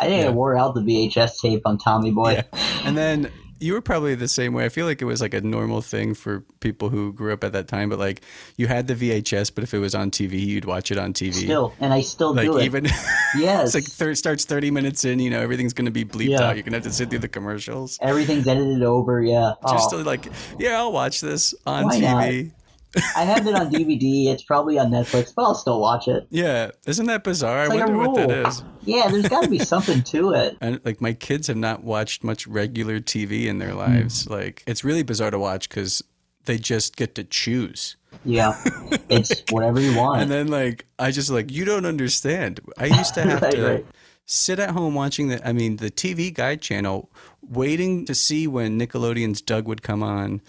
[0.00, 0.28] I think Yeah.
[0.28, 2.32] I wore out the VHS tape on Tommy Boy.
[2.32, 2.42] Yeah.
[2.84, 3.30] And then
[3.60, 4.64] you were probably the same way.
[4.64, 7.52] I feel like it was like a normal thing for people who grew up at
[7.54, 8.22] that time, but like
[8.56, 11.32] you had the VHS, but if it was on TV, you'd watch it on TV.
[11.34, 12.64] Still, and I still like do it.
[12.66, 12.84] even
[13.36, 13.66] yes.
[13.66, 16.42] it's like thir- starts 30 minutes in, you know, everything's going to be bleeped Yeah.
[16.42, 16.54] out.
[16.54, 17.98] You're going to have to sit through the commercials.
[18.00, 19.20] Everything's edited over.
[19.24, 19.54] Yeah.
[19.68, 20.28] Just Oh, to like,
[20.60, 22.32] yeah, I'll watch this on Why not?
[23.14, 24.26] I have it on DVD.
[24.28, 26.26] It's probably on Netflix, but I'll still watch it.
[26.30, 27.64] Yeah, isn't that bizarre?
[27.64, 28.62] It's I like wonder what that is.
[28.82, 30.56] Yeah, there's got to be something to it.
[30.60, 33.60] And like my kids have not watched much regular TV in Hmm.
[33.60, 34.28] their lives.
[34.28, 36.02] Like it's really bizarre to watch because
[36.44, 37.96] they just get to choose.
[38.24, 38.58] Yeah,
[39.10, 40.22] it's whatever you want.
[40.22, 42.60] And then like I just like you don't understand.
[42.78, 43.86] I used to have Right, to right.
[44.24, 47.10] sit at home watching the I mean the TV guide channel
[47.42, 50.40] waiting to see when Nickelodeon's Doug would come on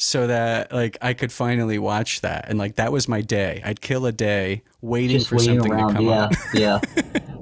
[0.00, 2.46] so that like I could finally watch that.
[2.48, 3.60] And like that was my day.
[3.64, 5.88] I'd kill a day waiting Just for waiting something around.
[5.88, 6.30] to come Yeah, on.
[6.54, 6.80] yeah.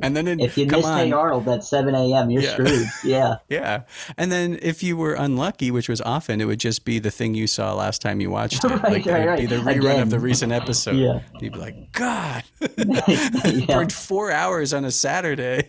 [0.00, 0.98] And then it If you come miss on.
[0.98, 2.52] Hey Arnold at 7 a.m., you're Yeah.
[2.52, 2.86] screwed.
[3.04, 3.82] Yeah, Yeah.
[4.16, 7.34] And then if you were unlucky, which was often, it would just be the thing
[7.34, 8.68] you saw last time you watched it.
[8.68, 10.00] Right, like it right, would be the rerun Again.
[10.02, 10.94] of the recent episode.
[10.96, 11.18] Yeah.
[11.40, 12.44] You'd be like, God,
[12.76, 13.66] yeah.
[13.66, 15.68] burned four hours on a Saturday.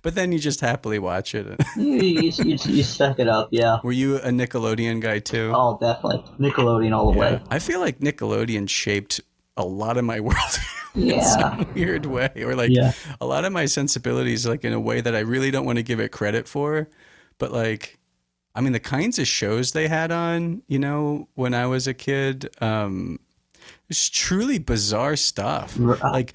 [0.00, 1.46] but then you just happily watch it.
[1.76, 3.48] You, you, you, you suck it up.
[3.52, 3.76] Yeah.
[3.84, 5.52] Were you a Nickelodeon guy too?
[5.54, 7.30] Oh, definitely Nickelodeon all the yeah.
[7.34, 7.42] way.
[7.50, 9.20] I feel like Nickelodeon shaped
[9.56, 10.70] a lot of my worldview.
[11.12, 12.92] in some weird way, or like Yeah.
[13.20, 15.82] a lot of my sensibilities, like in a way that I really don't want to
[15.82, 16.88] give it credit for.
[17.38, 17.98] But like,
[18.54, 21.94] I mean, the kinds of shows they had on, you know, when I was a
[21.94, 23.18] kid, um,
[23.88, 25.78] it's truly bizarre stuff.
[25.80, 26.34] R- Like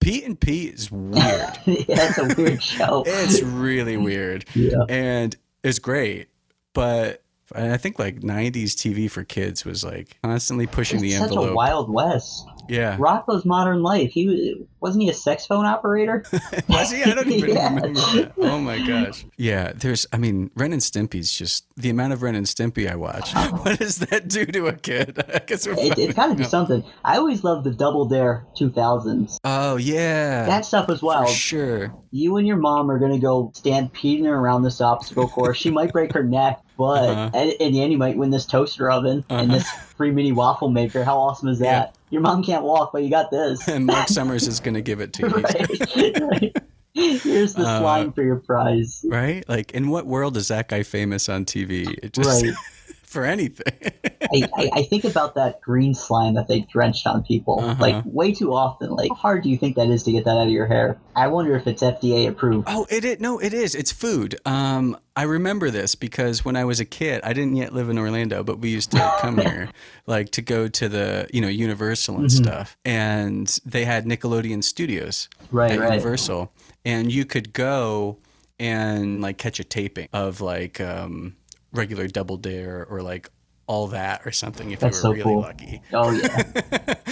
[0.00, 1.14] Pete and Pete is weird.
[1.66, 3.02] yeah, it's a weird show.
[3.06, 4.76] it's really weird, yeah.
[4.88, 6.28] and it's great,
[6.72, 7.22] but.
[7.54, 11.50] I think like '90s TV for kids was like constantly pushing the It's such envelope.
[11.50, 12.46] a wild west.
[12.68, 14.10] Yeah, Rocko's Modern Life.
[14.12, 16.24] He was, wasn't he a sex phone operator?
[16.68, 17.02] Was he?
[17.02, 17.68] I don't even Yeah.
[17.74, 18.32] remember that.
[18.38, 19.24] Oh my gosh.
[19.36, 22.94] Yeah, there's, I mean, Ren and Stimpy's just the amount of Ren and Stimpy I
[22.94, 23.32] watch.
[23.64, 25.18] What does that do to a kid?
[25.34, 26.84] I guess we're It, it's got to be something.
[27.04, 29.38] I always loved the Double Dare 2000s.
[29.44, 30.46] Oh, yeah.
[30.46, 31.28] That stuff was for wild.
[31.30, 31.92] sure.
[32.12, 35.56] You and your mom are gonna go stampeding around this obstacle course.
[35.58, 37.30] She might break her neck, but Uh-huh.
[37.34, 39.58] and, and the end you might win this toaster oven and Uh-huh.
[39.58, 41.02] this free mini waffle maker.
[41.04, 41.94] How awesome is that?
[42.10, 43.66] Your mom can't walk, but you got this.
[43.68, 45.28] And Marc Summers is going to give it to you.
[45.34, 46.20] right.
[46.20, 46.56] right.
[46.94, 49.04] Here's the Uh, slime for your prize.
[49.08, 49.46] Right?
[49.48, 51.86] Like, in what world is that guy famous on TV?
[52.02, 52.54] It just, Right.
[53.08, 53.92] for anything.
[54.32, 57.82] I, I, I think about that green slime that they drenched on people Uh-huh.
[57.82, 58.90] like way too often.
[58.90, 61.00] Like, how hard do you think that is to get that out of your hair?
[61.16, 62.68] I wonder if it's FDA approved.
[62.68, 63.20] Oh, it is.
[63.20, 63.74] No, it is.
[63.74, 64.38] It's food.
[64.44, 67.98] Um, I remember this because when I was a kid, I didn't yet live in
[67.98, 69.70] Orlando, but we used to come here,
[70.06, 72.36] like to go to the, you know, Universal and Mm-hmm.
[72.36, 72.76] stuff.
[72.84, 75.92] And they had Nickelodeon Studios Right, at right.
[75.92, 76.52] Universal,
[76.84, 78.18] and you could go
[78.58, 81.36] and like catch a taping of like um,
[81.72, 83.28] regular Double Dare or like
[83.66, 85.40] all that or something if That's you so were really cool.
[85.42, 85.82] lucky.
[85.92, 86.42] Oh yeah,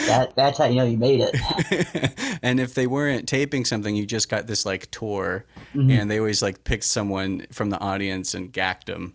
[0.06, 2.38] that that's how you know you made it.
[2.42, 5.90] and if they weren't taping something, you just got this like tour, Mm-hmm.
[5.90, 9.14] and they always like picked someone from the audience and gacked them.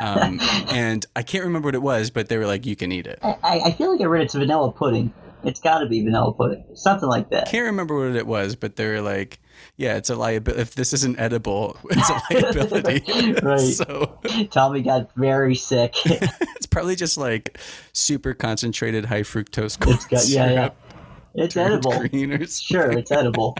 [0.00, 0.38] Um,
[0.70, 3.18] and I can't remember what it was, but they were like, "You can eat it."
[3.22, 5.12] I, I feel like I read it's vanilla pudding.
[5.46, 7.48] It's got to be vanilla pudding, something like that.
[7.48, 9.38] Can't remember what it was, but they're like,
[9.76, 10.60] "Yeah, it's a liability.
[10.60, 13.60] If this isn't edible, it's a liability." Right.
[13.76, 14.18] So
[14.50, 15.94] Tommy got very sick.
[16.04, 17.58] it's probably just like
[17.92, 20.54] super concentrated high fructose corn It's got yeah, yeah.
[20.54, 20.76] syrup
[21.34, 22.46] It's edible.
[22.48, 23.56] Sure, it's edible.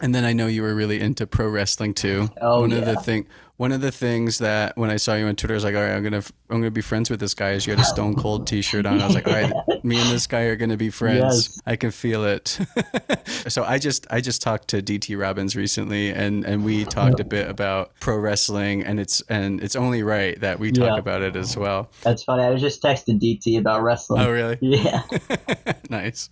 [0.00, 2.30] And then I know you were really into pro wrestling too.
[2.40, 3.00] Oh, one of the yeah.
[3.00, 3.26] thing,
[3.58, 5.82] one of the things that when I saw you on Twitter, I was like, all
[5.82, 7.50] right, I'm gonna, I'm gonna be friends with this guy.
[7.50, 9.00] Is you had a Stone Cold T-shirt on?
[9.00, 9.52] I was like, all right,
[9.84, 11.48] me and this guy are gonna be friends.
[11.48, 11.60] Yes.
[11.66, 12.56] I can feel it.
[13.48, 17.24] so I just, I just talked to DT Robbins recently, and and we talked a
[17.24, 20.98] bit about pro wrestling, and it's and it's only right that we talk Yeah.
[20.98, 21.90] about it as well.
[22.02, 22.44] That's funny.
[22.44, 24.22] I was just texting DT about wrestling.
[24.22, 24.56] Oh, really?
[24.68, 25.02] Yeah.
[25.90, 26.30] nice.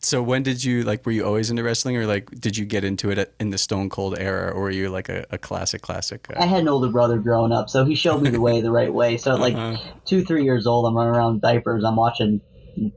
[0.00, 1.04] So when did you like?
[1.04, 3.88] Were you always into wrestling, or like did you get into it in the Stone
[3.90, 6.26] Cold era, or were you like a, a classic, classic?
[6.36, 8.70] I Uh, had an older brother growing up, so he showed me the way the
[8.70, 9.16] right way.
[9.16, 9.76] So at like Uh-huh.
[10.04, 11.82] two, three years old, I'm running around diapers.
[11.84, 12.40] I'm watching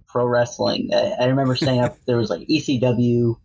[0.07, 0.89] pro wrestling.
[0.93, 1.97] I, I remember staying up.
[2.05, 3.35] There was like ECW,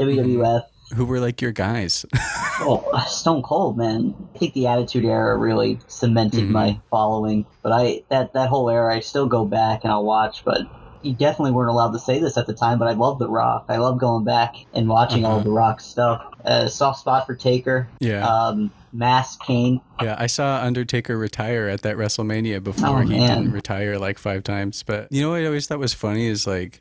[0.00, 0.62] WWF.
[0.94, 2.04] who were like your guys?
[2.58, 4.14] Oh, Stone Cold, man!
[4.34, 6.50] I think the Attitude Era really cemented Mhm.
[6.52, 7.44] my following.
[7.62, 10.42] But I that that whole era, I still go back and I'll watch.
[10.42, 10.62] But
[11.02, 13.66] you definitely weren't allowed to say this at the time, but I love The Rock.
[13.68, 16.24] I love going back and watching all The Rock stuff.
[16.44, 17.88] Uh, soft spot for Taker.
[18.00, 18.26] Yeah.
[18.26, 19.80] Um, Mass Kane.
[20.00, 23.42] Yeah, I saw Undertaker retire at that WrestleMania before Oh, he man.
[23.42, 24.82] didn't retire like five times.
[24.82, 26.80] But you know what I always thought was funny is like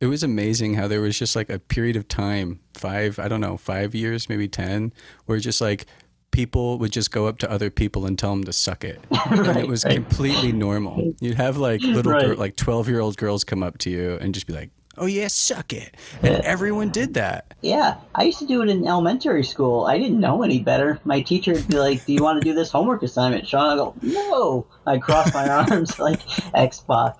[0.00, 3.40] it was amazing how there was just like a period of time, five, I don't
[3.42, 4.92] know, five years, maybe ten,
[5.26, 5.84] where just like
[6.30, 9.00] people would just go up to other people and tell them to suck it.
[9.30, 9.94] and it was right.
[9.94, 11.12] completely normal.
[11.20, 12.24] You'd have like little Right.
[12.26, 15.72] girl, like 12-year-old girls come up to you and just be like, "Oh yeah, suck
[15.72, 17.54] it." And everyone did that.
[17.62, 19.84] Yeah, I used to do it in elementary school.
[19.86, 21.00] I didn't know any better.
[21.04, 23.76] My teacher would be like, "Do you want to do this homework assignment?" Shawn, I
[23.76, 26.20] go, "No." I cross my arms like
[26.54, 27.16] X Pac.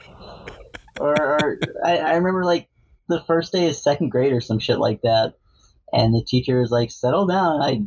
[0.99, 2.69] Or, or I, I remember like
[3.09, 5.35] the first day of second grade or some shit like that,
[5.93, 7.83] and the teacher was like, "Settle down." I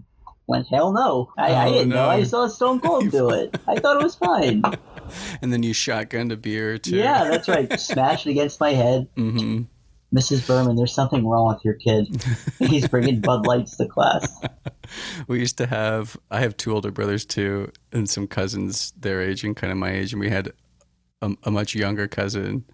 [0.47, 2.09] went, "Hell no!" I, I Oh, didn't know.
[2.09, 3.55] I saw Stone Cold do it.
[3.67, 4.63] I thought it was fine.
[5.41, 6.95] And then you shotgunned a beer too.
[6.97, 7.71] Yeah, that's right.
[7.79, 9.07] Smashed it against my head.
[9.15, 9.63] hmm
[10.15, 10.45] Mrs.
[10.45, 12.23] Berman, there's something wrong with your kid.
[12.59, 14.41] He's bringing Bud Lights to class.
[15.27, 19.43] We used to have, I have two older brothers too, and some cousins their age
[19.43, 20.11] and kind of my age.
[20.13, 20.51] And we had
[21.21, 22.65] a, a much younger cousin.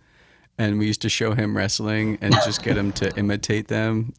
[0.57, 4.13] And we used to show him wrestling and just get him to imitate them.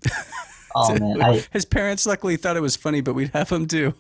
[0.75, 3.95] Oh man, I His parents luckily thought it was funny, but we'd have him do.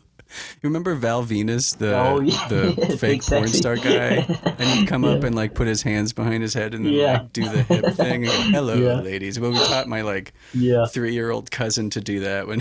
[0.62, 2.46] You remember Val Venis, the Oh, yeah.
[2.48, 6.42] the fake porn star guy, and he'd come up and like put his hands behind
[6.42, 7.12] his head and then Yeah.
[7.14, 8.22] like do the hip thing.
[8.22, 9.00] Go, Hello, Yeah.
[9.00, 9.40] ladies.
[9.40, 10.86] Well, we taught my like yeah.
[10.86, 12.60] three year old cousin to do that when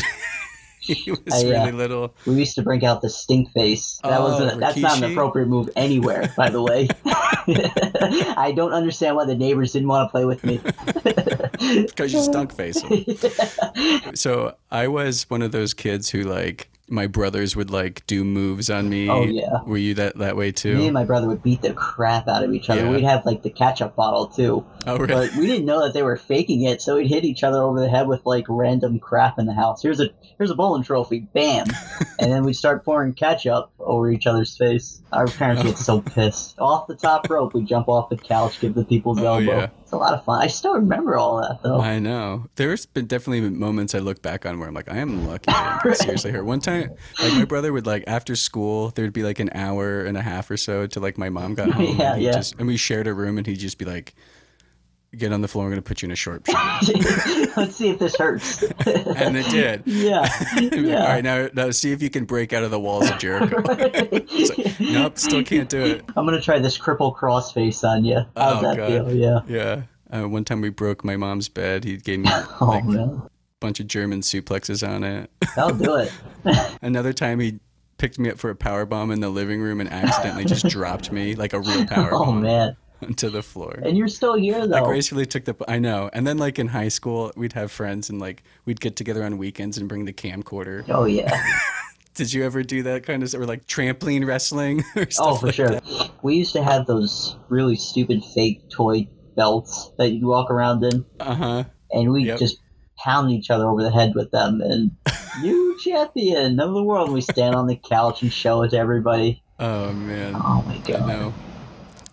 [0.80, 2.16] he was I, uh, really little.
[2.26, 4.00] We used to bring out the stink face.
[4.02, 6.88] That was Oh, a, that's not an appropriate move anywhere, by the way.
[8.36, 10.60] I don't understand why the neighbors didn't want to play with me.
[11.88, 12.82] Because you stunk face.
[14.16, 18.70] So I was one of those kids who like my brothers would like do moves
[18.70, 19.10] on me.
[19.10, 19.62] Oh, yeah.
[19.66, 20.76] Were you that that way too?
[20.78, 22.86] Me and my brother would beat the crap out of each other.
[22.86, 22.90] Yeah.
[22.92, 25.28] We'd have like the ketchup bottle too, oh really?
[25.30, 26.82] but we didn't know that they were faking it.
[26.82, 29.82] So we'd hit each other over the head with like random crap in the house.
[29.84, 31.68] Here's a here's a bowling trophy, bam,
[32.20, 35.02] and then we'd start pouring ketchup over each other's face.
[35.12, 35.66] Our parents oh.
[35.66, 36.60] get so pissed.
[36.60, 39.42] Off the top rope, we jump off the couch, give the people's Oh, elbow.
[39.42, 39.68] yeah.
[39.90, 40.40] It's a lot of fun.
[40.40, 41.82] I still remember all that though.
[41.82, 42.46] I know.
[42.58, 45.52] There's been definitely moments I look back on where I'm like, I am lucky.
[45.84, 46.46] Didn't seriously hurt.
[46.46, 50.16] One time, like my brother would like after school, there'd be like an hour and
[50.16, 51.98] a half or so till like my mom got home.
[51.98, 52.34] Yeah, and yeah.
[52.34, 54.14] Just, and we shared a room, and he'd just be like,
[55.18, 55.66] "Get on the floor.
[55.66, 56.56] I'm gonna put you in a short shirt."
[57.58, 58.62] Let's see if this hurts.
[58.86, 59.84] and it did.
[59.86, 60.28] yeah.
[60.60, 61.02] He'd be like, yeah.
[61.02, 63.62] All right, now, now see if you can break out of the walls of Jericho.
[63.62, 66.06] Like, nope, still can't do it.
[66.16, 68.18] I'm gonna try this crippler crossface on you.
[68.38, 68.88] How's Oh, that God.
[68.88, 69.14] feel?
[69.16, 69.40] Yeah.
[69.48, 69.82] Yeah.
[70.12, 71.84] Uh, one time we broke my mom's bed.
[71.84, 72.30] He gave me
[72.62, 75.30] Oh like a bunch of German suplexes on it.
[75.58, 76.12] I'll do it.
[76.82, 77.60] Another time he
[77.98, 81.12] picked me up for a power bomb in the living room and accidentally just dropped
[81.12, 82.76] me like a real power oh bomb man,
[83.08, 83.80] onto the floor.
[83.84, 84.86] and you're still here I though.
[84.86, 85.56] gracefully took the.
[85.68, 86.10] I know.
[86.14, 89.38] And then like in high school, we'd have friends and like we'd get together on
[89.38, 90.84] weekends and bring the camcorder.
[90.90, 91.32] Oh yeah.
[92.16, 95.46] Did you ever do that kind of or like trampoline wrestling or stuff Oh for
[95.48, 95.70] like sure.
[95.70, 96.12] that?
[96.22, 101.06] We used to have those really stupid fake toy belts that you walk around in,
[101.22, 101.64] Uh huh.
[101.92, 102.40] and we Yep.
[102.40, 102.58] just
[102.98, 104.60] pound each other over the head with them.
[104.60, 104.92] And
[105.42, 107.06] you champion of the world.
[107.08, 109.42] And we stand on the couch and show it to everybody.
[109.58, 110.36] Oh man.
[110.36, 111.08] Oh my I god.
[111.08, 111.34] know.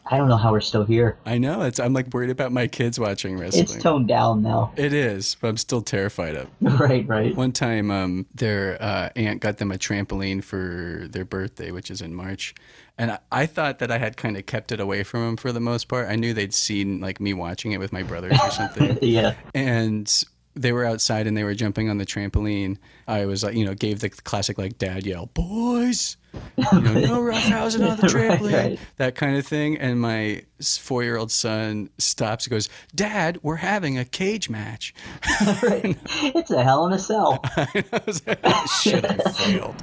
[0.08, 1.16] I don't know how we're still here.
[1.26, 1.62] I know.
[1.62, 1.80] It's.
[1.80, 3.64] I'm like worried about my kids watching wrestling.
[3.64, 4.72] It's toned down now.
[4.76, 6.48] it is, but I'm still terrified of.
[6.80, 7.34] right, right.
[7.34, 12.00] One time, um, their uh, aunt got them a trampoline for their birthday, which is
[12.00, 12.54] in March,
[12.96, 15.50] and I, I thought that I had kind of kept it away from them for
[15.50, 16.08] the most part.
[16.08, 19.34] I knew they'd seen like me watching it with my brothers or something, yeah.
[19.54, 20.24] and
[20.56, 22.78] they were outside and they were jumping on the trampoline.
[23.06, 26.16] I was like, you know, gave the classic like dad yell, "Boys!"
[26.56, 28.78] You know, no roughhousing on the trampoline, right.
[28.96, 29.78] that kind of thing.
[29.78, 34.94] And my four-year-old son stops and goes, "Dad, we're having a cage match."
[35.62, 35.96] right.
[36.34, 37.40] It's a hell in a cell.
[37.56, 38.44] I was like,
[38.82, 39.76] shit, I failed.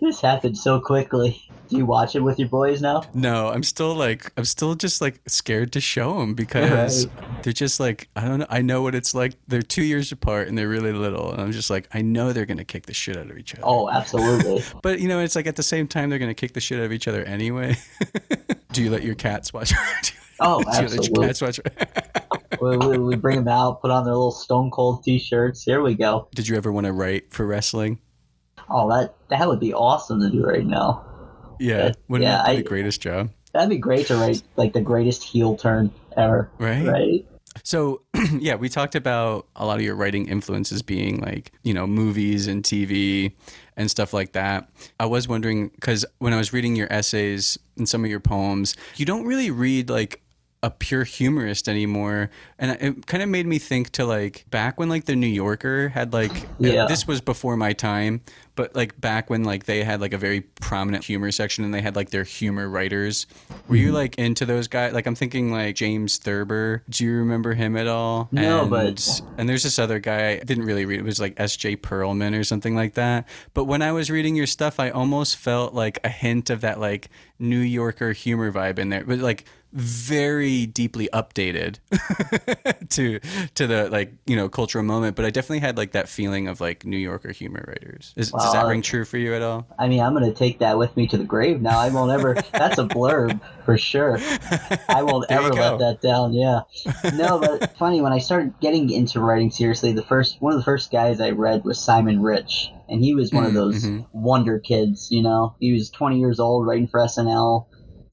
[0.00, 1.42] this happened so quickly.
[1.68, 3.02] Do you watch it with your boys now?
[3.14, 7.06] No, I'm still like, I'm still just like scared to show them because
[7.42, 8.46] they're just like, I don't know.
[8.48, 9.34] I know what it's like.
[9.48, 11.32] They're two years apart and they're really little.
[11.32, 13.54] And I'm just like, I know they're going to kick the shit out of each
[13.54, 13.62] other.
[13.66, 14.62] Oh, absolutely.
[14.82, 16.78] But, you know, it's like at the same time, they're going to kick the shit
[16.78, 17.76] out of each other anyway.
[18.72, 19.72] Do you let your cats watch?
[19.74, 21.26] Oh, do you oh, let your absolutely.
[21.26, 21.60] cats watch?
[22.60, 25.62] we, we, we bring them out, put on their little Stone Cold T-shirts.
[25.62, 26.28] Here we go.
[26.34, 28.00] Did you ever want to write for wrestling?
[28.70, 31.04] Oh, that that would be awesome to do right now.
[31.60, 31.92] Yeah.
[32.08, 33.30] Wouldn't Yeah, that be I- the greatest job?
[33.52, 36.50] That'd be great to write like the greatest heel turn ever.
[36.58, 36.86] Right?
[36.86, 37.26] Right.
[37.62, 38.02] So,
[38.32, 42.46] yeah, we talked about a lot of your writing influences being like, you know, movies
[42.46, 43.32] and TV
[43.76, 44.68] and stuff like that.
[44.98, 48.76] I was wondering because when I was reading your essays and some of your poems,
[48.96, 50.21] you don't really read like
[50.64, 52.30] a pure humorist anymore.
[52.58, 55.88] And it kind of made me think to like back when like the New Yorker
[55.88, 56.86] had like Yeah.
[56.86, 58.20] this was before my time,
[58.54, 61.80] but like back when like they had like a very prominent humor section and they
[61.80, 63.26] had like their humor writers.
[63.66, 63.86] Were Mm-hmm.
[63.86, 64.92] you like into those guys?
[64.92, 66.84] Like I'm thinking like James Thurber.
[66.88, 68.28] Do you remember him at all?
[68.30, 71.00] No, and, but- and there's this other guy I didn't really read.
[71.00, 71.78] It was like S.J.
[71.78, 73.26] Perelman or something like that.
[73.52, 76.78] But when I was reading your stuff, I almost felt like a hint of that
[76.78, 77.08] like
[77.40, 81.78] New Yorker humor vibe in there, but like very deeply updated
[82.90, 83.18] to
[83.54, 85.16] to the like you know cultural moment.
[85.16, 88.12] But I definitely had like that feeling of like New Yorker humor writers.
[88.16, 89.66] Is, does that ring true for you at all?
[89.78, 91.78] I mean, I'm gonna take that with me to the grave now.
[91.78, 92.34] I won't ever.
[92.52, 94.18] that's a blurb for sure.
[94.88, 96.32] I won't ever let that down.
[96.32, 96.60] Yeah.
[97.14, 100.64] No, but funny when I started getting into writing seriously, the first one of the
[100.64, 104.06] first guys I read was Simon Rich, and he was one of Mm, those mhm.
[104.12, 105.08] wonder kids.
[105.10, 107.66] You know, he was 20 years old, writing for SNL,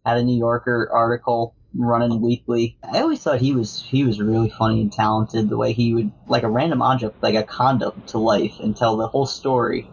[0.09, 2.77] had a New Yorker article running weekly.
[2.83, 5.49] I always thought he was he was really funny and talented.
[5.49, 8.97] The way he would like a random object, like a condom, to life and tell
[8.97, 9.89] the whole story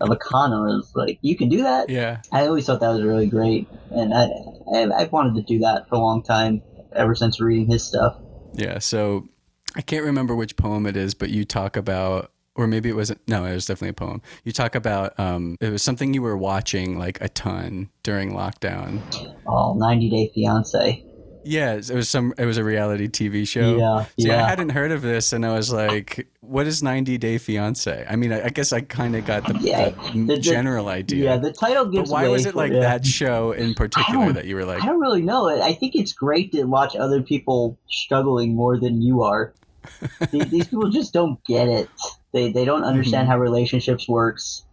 [0.00, 0.60] of a condom.
[0.62, 1.88] Was like you can do that.
[1.88, 2.20] Yeah.
[2.32, 4.28] I always thought that was really great, and I,
[4.74, 6.62] I I've wanted to do that for a long time,
[6.94, 8.16] ever since reading his stuff.
[8.54, 8.78] Yeah.
[8.78, 9.28] So
[9.76, 13.20] I can't remember which poem it is, but you talk about, or maybe it wasn't.
[13.26, 14.22] No, it was definitely a poem.
[14.44, 19.00] You talk about um, it was something you were watching like a ton during lockdown.
[19.46, 21.04] Oh, 90 Day Fiance.
[21.42, 22.34] Yeah, it was some.
[22.36, 23.78] It was a reality TV show.
[23.78, 27.38] Yeah, See, I hadn't heard of this, and I was like, "What is 90 Day
[27.38, 30.88] Fiance?" I mean, I, I guess I kind of got the, Yeah, the the- general
[30.88, 31.24] idea.
[31.24, 32.80] Yeah, the title but gives why was it like yeah.
[32.80, 35.48] that show in particular that you were like, I don't really know.
[35.48, 39.54] I think it's great to watch other people struggling more than you are.
[40.30, 41.88] these, these people just don't get it.
[42.32, 43.30] They they don't understand Mm-hmm.
[43.32, 44.64] how relationships works,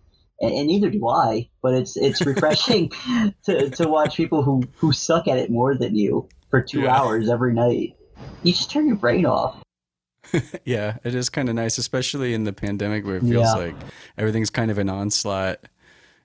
[0.41, 1.49] and, and neither do I.
[1.61, 2.91] But it's it's refreshing
[3.45, 6.95] to, to watch people who who suck at it more than you for two Yeah.
[6.95, 7.95] hours every night.
[8.43, 9.61] You just turn your brain off.
[10.65, 13.53] Yeah, it is kind of nice, especially in the pandemic where it feels Yeah.
[13.53, 13.75] like
[14.17, 15.59] everything's kind of an onslaught.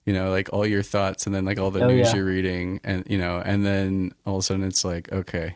[0.04, 2.16] You know, like all your thoughts and then like all the Oh, news yeah.
[2.16, 5.54] you're reading, and you know, and then all of a sudden it's like, okay,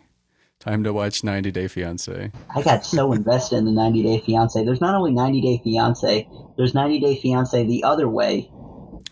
[0.66, 2.32] time to watch 90 Day Fiance.
[2.54, 4.64] I got so invested in the 90 Day Fiance.
[4.64, 8.50] There's not only 90 Day Fiance, there's 90 Day Fiance the other way,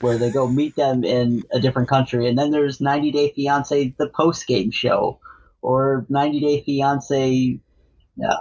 [0.00, 3.94] where they go meet them in a different country, and then there's 90 Day Fiance
[3.98, 5.20] the post game show,
[5.62, 7.60] or 90 Day Fiance
[8.28, 8.36] uh,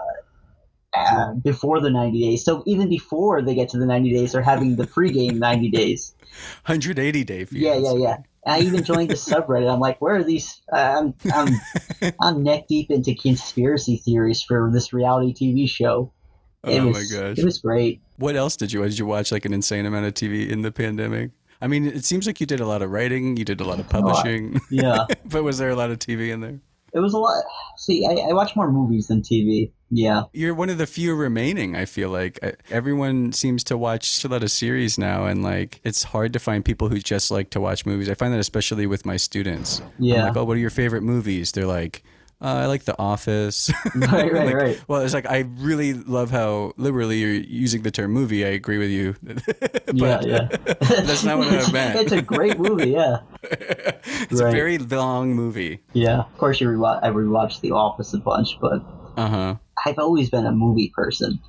[0.96, 2.44] uh, before the 90 days.
[2.44, 6.16] So even before they get to the 90 days, they're having the pregame 90 days.
[6.66, 7.60] 180 Day Fiance.
[7.60, 8.18] Yeah, yeah, yeah.
[8.46, 9.72] I even joined the subreddit.
[9.72, 10.62] I'm like, where are these?
[10.72, 11.50] I'm, I'm,
[12.22, 16.12] I'm neck deep into conspiracy theories for this reality TV show.
[16.66, 17.38] Oh it Oh was, my gosh.
[17.38, 18.02] It was great.
[18.18, 18.92] What else did you watch?
[18.92, 21.32] Did you watch like an insane amount of TV in the pandemic?
[21.62, 23.80] I mean, it seems like you did a lot of writing, you did a lot
[23.80, 26.60] of publishing, Yeah, but was there a lot of TV in there?
[26.94, 27.44] It was a lot.
[27.78, 29.72] See, I, I watch more movies than TV.
[29.96, 32.40] Yeah, You're one of the few remaining, I feel like.
[32.42, 36.40] Uh, Everyone seems to watch a lot of series now, and like it's hard to
[36.40, 38.10] find people who just like to watch movies.
[38.10, 39.82] I find that especially with my students.
[39.82, 40.24] I'm Yeah.
[40.28, 41.52] like, oh, what are your favorite movies?
[41.52, 42.04] They're like,
[42.44, 43.72] uh, I like The Office.
[43.96, 44.84] Right, right, Like, right.
[44.88, 48.44] Well, it's like I really love how liberally you're using the term movie.
[48.46, 49.16] I agree with you.
[49.24, 49.34] yeah,
[49.86, 50.48] But yeah.
[51.02, 52.00] That's not what I meant.
[52.00, 52.92] it's a great movie.
[52.92, 55.80] Yeah, it's a very long movie.
[55.94, 56.20] yeah.
[56.22, 57.00] Of course, you rewatch.
[57.04, 58.82] I rewatched The Office a bunch, but
[59.18, 59.56] Uh huh.
[59.86, 61.40] I've always been a movie person.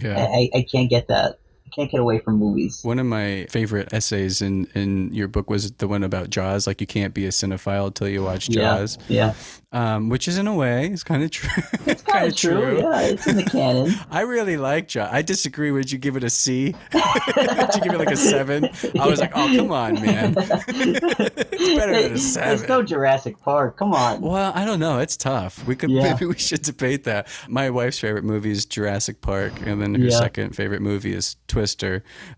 [0.00, 0.26] Yeah.
[0.28, 1.38] I, I can't get that.
[1.76, 2.80] Can't get away from movies.
[2.82, 6.66] One of my favorite essays in, in your book was the one about Jaws.
[6.66, 9.34] Like you can't be a cinephile till you watch Jaws, Yeah,
[9.72, 11.62] um, which is in a way is kind of true.
[11.86, 12.78] it's kind of true.
[12.78, 13.92] Yeah, it's in the canon.
[14.10, 15.10] I really like Jaws.
[15.12, 15.70] I disagree.
[15.70, 16.74] Would you give it a C?
[16.94, 18.70] Would you give it like a seven?
[18.98, 20.34] I was like, oh come on, man.
[20.38, 20.48] it's
[21.76, 22.66] better than a It's seven.
[22.68, 23.76] no Jurassic Park.
[23.76, 24.22] Come on.
[24.22, 24.98] Well, I don't know.
[25.00, 25.66] It's tough.
[25.66, 26.12] We could Yeah.
[26.14, 27.28] maybe we should debate that.
[27.48, 30.18] My wife's favorite movie is Jurassic Park, and then her Yeah.
[30.18, 31.65] second favorite movie is Twister.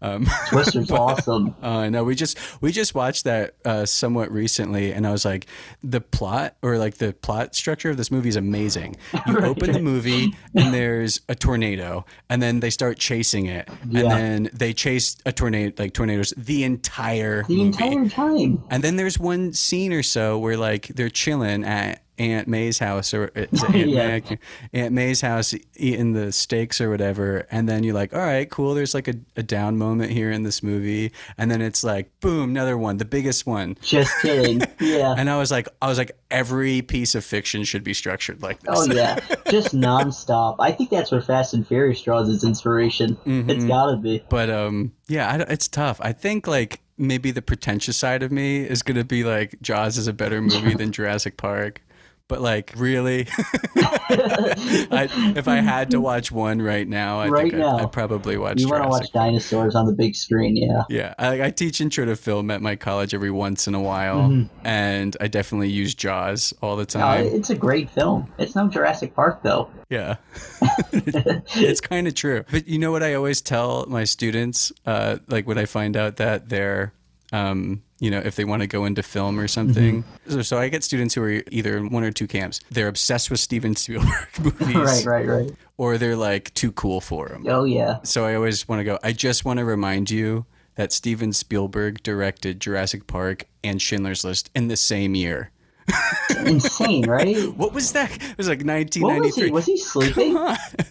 [0.02, 1.54] Um, Twister's but- awesome.
[1.60, 5.46] Uh, no, we just we just watched that uh, somewhat recently, and I was like,
[5.82, 8.96] the plot or like the plot structure of this movie is amazing.
[9.26, 13.68] You Right, open the movie, and there's a tornado, and then they start chasing it,
[13.88, 14.00] Yeah.
[14.02, 17.66] and then they chase a tornado like tornadoes the entire The movie.
[17.84, 18.62] entire time.
[18.70, 23.14] And then there's one scene or so where like they're chilling at Aunt May's house
[23.14, 24.06] or is it Aunt, Yeah.
[24.18, 24.38] May?
[24.72, 27.46] Aunt May's house eating the steaks or whatever.
[27.50, 28.74] And then you're like, all right, cool.
[28.74, 31.12] There's like a, a down moment here in this movie.
[31.36, 33.76] And then it's like, boom, another one, the biggest one.
[33.82, 34.62] Just kidding.
[34.80, 35.14] Yeah.
[35.18, 38.60] And I was like, I was like, every piece of fiction should be structured like
[38.60, 38.74] this.
[38.78, 39.18] Oh yeah,
[39.50, 40.56] just nonstop.
[40.60, 43.16] I think that's where Fast and Furious draws its inspiration.
[43.26, 43.50] Mm-hmm.
[43.50, 44.22] It's gotta be.
[44.28, 46.00] But um, yeah, I, it's tough.
[46.00, 50.06] I think like maybe the pretentious side of me is gonna be like Jaws is
[50.06, 51.82] a better movie than Jurassic Park.
[52.28, 53.26] But like really,
[53.76, 57.80] I, if I had to watch one right now, I Right think I'd.
[57.80, 58.60] I'd probably watch.
[58.60, 60.82] You want to watch dinosaurs on the big screen, yeah.
[60.88, 64.28] Yeah, I, I teach intro to film at my college every once in a while,
[64.28, 64.48] Mhm.
[64.64, 67.26] and I definitely use Jaws all the No, time.
[67.26, 68.30] it's a great film.
[68.38, 69.68] It's no Jurassic Park though.
[69.90, 70.16] yeah,
[70.92, 72.44] it's kind of true.
[72.50, 76.16] But you know what I always tell my students, uh, like when I find out
[76.16, 76.92] that they're,
[77.32, 80.02] um, you know, if they want to go into film or something.
[80.02, 80.30] Mm-hmm.
[80.30, 82.60] So, so I get students who are either in one or two camps.
[82.70, 85.52] They're obsessed with Steven Spielberg movies, right, right, right.
[85.76, 87.46] or they're like too cool for him.
[87.48, 87.98] Oh yeah.
[88.04, 88.98] So I always want to go.
[89.02, 90.46] I just want to remind you
[90.76, 95.50] that Steven Spielberg directed Jurassic Park and Schindler's List in the same year.
[96.44, 97.36] Insane, right?
[97.56, 98.10] What was that?
[98.22, 99.44] It was like What was 1993.
[99.46, 99.50] he?
[99.50, 100.32] Was he sleeping?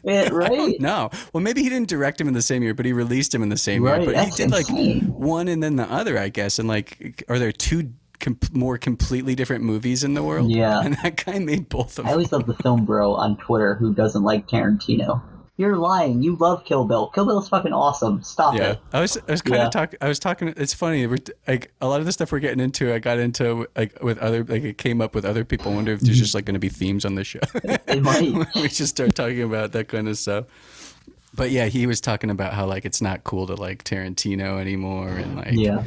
[0.03, 0.79] Yeah, right?
[0.79, 1.09] No.
[1.33, 3.49] Well, maybe he didn't direct him in the same year, but he released him in
[3.49, 4.13] the same Right, year.
[4.13, 4.67] But he did like
[5.07, 6.59] one and then the other, I guess.
[6.59, 10.49] And like, are there two com- more completely different movies in the world?
[10.51, 10.81] Yeah.
[10.81, 12.07] And that guy made both of them.
[12.07, 15.21] I always love the film bro on Twitter who doesn't like Tarantino.
[15.59, 16.21] You're lying.
[16.21, 17.07] You love Kill Bill.
[17.07, 18.21] Kill Bill is fucking awesome.
[18.21, 18.79] Stop Yeah, it.
[18.93, 19.65] I was I was kind Yeah.
[19.65, 19.97] of talking.
[20.01, 20.53] I was talking.
[20.55, 21.05] It's funny.
[21.07, 24.19] We're, like a lot of the stuff we're getting into, I got into like with
[24.19, 25.71] other like it came up with other people.
[25.71, 27.39] I wonder if there's just like going to be themes on the show.
[27.63, 28.33] It might.
[28.55, 30.45] we just start talking about that kind of stuff.
[31.33, 35.09] But yeah, he was talking about how like it's not cool to like Tarantino anymore,
[35.09, 35.83] and like Yeah.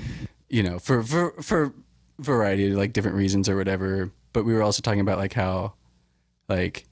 [0.49, 1.73] you know for for for
[2.19, 4.11] variety of like different reasons or whatever.
[4.33, 5.75] But we were also talking about like how
[6.49, 6.87] like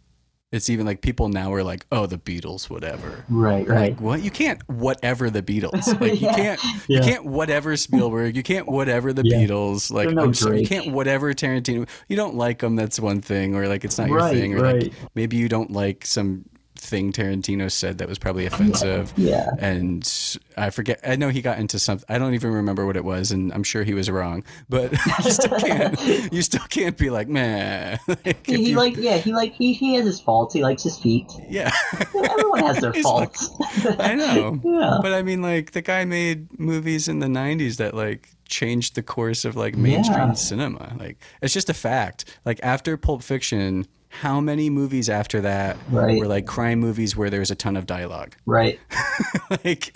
[0.51, 3.25] it's even like people now are like, oh, the Beatles, whatever.
[3.29, 3.91] Right, right.
[3.93, 4.23] Like what?
[4.23, 5.87] You can't whatever the Beatles.
[6.01, 7.01] Like you can't Yeah.
[7.01, 8.35] you can't whatever Spielberg.
[8.37, 9.39] You can't whatever the Yeah.
[9.39, 9.91] Beatles.
[9.93, 11.89] Like no I'm sorry, you can't whatever Tarantino.
[12.09, 12.77] You don't like them.
[12.77, 13.55] That's one thing.
[13.57, 14.55] Or like it's not your thing.
[14.55, 16.45] Or like maybe you don't like some
[16.79, 19.13] thing Tarantino said that was probably offensive.
[19.17, 19.51] Yeah.
[19.59, 20.09] And
[20.57, 21.01] I forget.
[21.05, 22.07] I know he got into something.
[22.09, 24.45] I don't even remember what it was, and I'm sure he was wrong.
[24.69, 24.93] But
[25.25, 26.33] you still can't.
[26.33, 27.99] you still can't be like, man.
[28.09, 30.55] like, He, you- like yeah he like he, he has his faults.
[30.55, 31.31] He likes his feet.
[31.49, 31.71] yeah.
[32.15, 33.51] Everyone has their He's like- faults.
[33.99, 34.61] I know.
[34.65, 34.99] Yeah.
[35.03, 39.03] But I mean, like, the guy made movies in the 90s that, like, changed the
[39.03, 40.33] course of, like, mainstream Yeah.
[40.35, 40.95] cinema.
[40.99, 42.25] Like, it's just a fact.
[42.45, 46.19] Like, after Pulp Fiction, how many movies after that Right.
[46.19, 48.35] were, like, crime movies where there's a ton of dialogue?
[48.47, 48.79] Right.
[49.65, 49.91] like,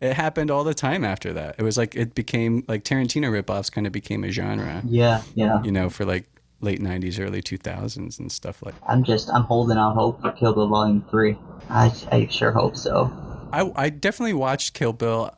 [0.00, 1.56] it happened all the time after that.
[1.58, 5.22] It was like, it became, like, Tarantino ripoffs kind of became a genre, Yeah.
[5.34, 5.62] Yeah.
[5.62, 6.26] you know, for, like,
[6.60, 10.54] late 90s, early 2000s and stuff like I'm just I'm holding out hope for Kill
[10.54, 11.36] Bill Volume Three.
[11.68, 13.12] I I sure hope so.
[13.52, 15.36] I, I definitely watched Kill Bill.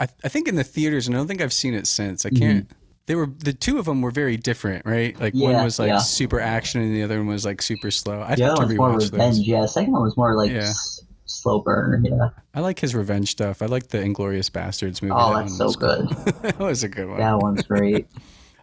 [0.00, 2.26] I, I think in the theaters, and I don't think I've seen it since.
[2.26, 2.68] I can't.
[2.68, 2.78] Mm-hmm.
[3.06, 5.18] They were the two of them were very different, right?
[5.20, 5.98] Like one was like yeah.
[5.98, 8.20] super action, and the other one was like super slow.
[8.22, 9.36] I The have to one's more rewatch revenge.
[9.36, 9.46] those.
[9.46, 9.60] Yeah.
[9.62, 10.58] The second one was more like Yeah.
[10.58, 12.04] s- slow burn.
[12.04, 12.30] Yeah.
[12.54, 13.62] I like his revenge stuff.
[13.62, 15.14] I like the Inglourious Basterds movie.
[15.16, 16.06] Oh, That that's so cool.
[16.06, 16.08] good.
[16.42, 17.18] that was a good one.
[17.18, 18.08] That one's great.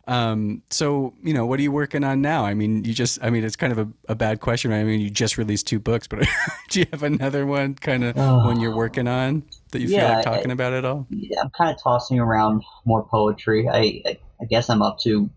[0.05, 2.43] Um, so you know, what are you working on now?
[2.45, 4.69] I mean, you just, I mean, it's kind of a, a bad question.
[4.71, 4.79] right?
[4.79, 6.27] I mean, you just released two books, but
[6.69, 8.45] do you have another one kind of Oh.
[8.45, 11.07] one you're working on that you feel like talking about at all?
[11.09, 13.69] Yeah, I'm kind of tossing around more poetry.
[13.69, 15.29] I, I, I guess I'm up to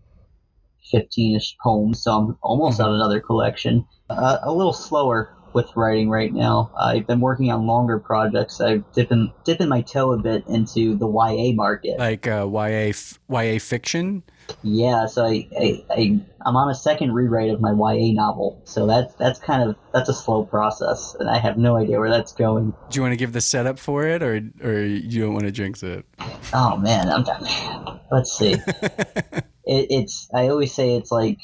[0.93, 2.93] 15ish poems, so I'm almost Mm-hmm.
[2.93, 3.85] another collection.
[4.09, 6.71] Uh, a little slower with writing right now.
[6.77, 8.59] I've been working on longer projects.
[8.59, 11.97] I've dipping dipping my toe a bit into the YA market.
[11.97, 14.23] Like uh, YA f- YA fiction?
[14.63, 18.61] Yeah, so I, I, I I'm on a second rewrite of my YA novel.
[18.65, 22.09] So that's that's kind of that's a slow process, and I have no idea where
[22.09, 22.73] that's going.
[22.89, 25.51] Do you want to give the setup for it, or or you don't want to
[25.51, 26.05] jinx it?
[26.53, 27.99] Oh man, I'm done.
[28.11, 28.53] Let's see.
[28.83, 31.39] it, it's I always say it's like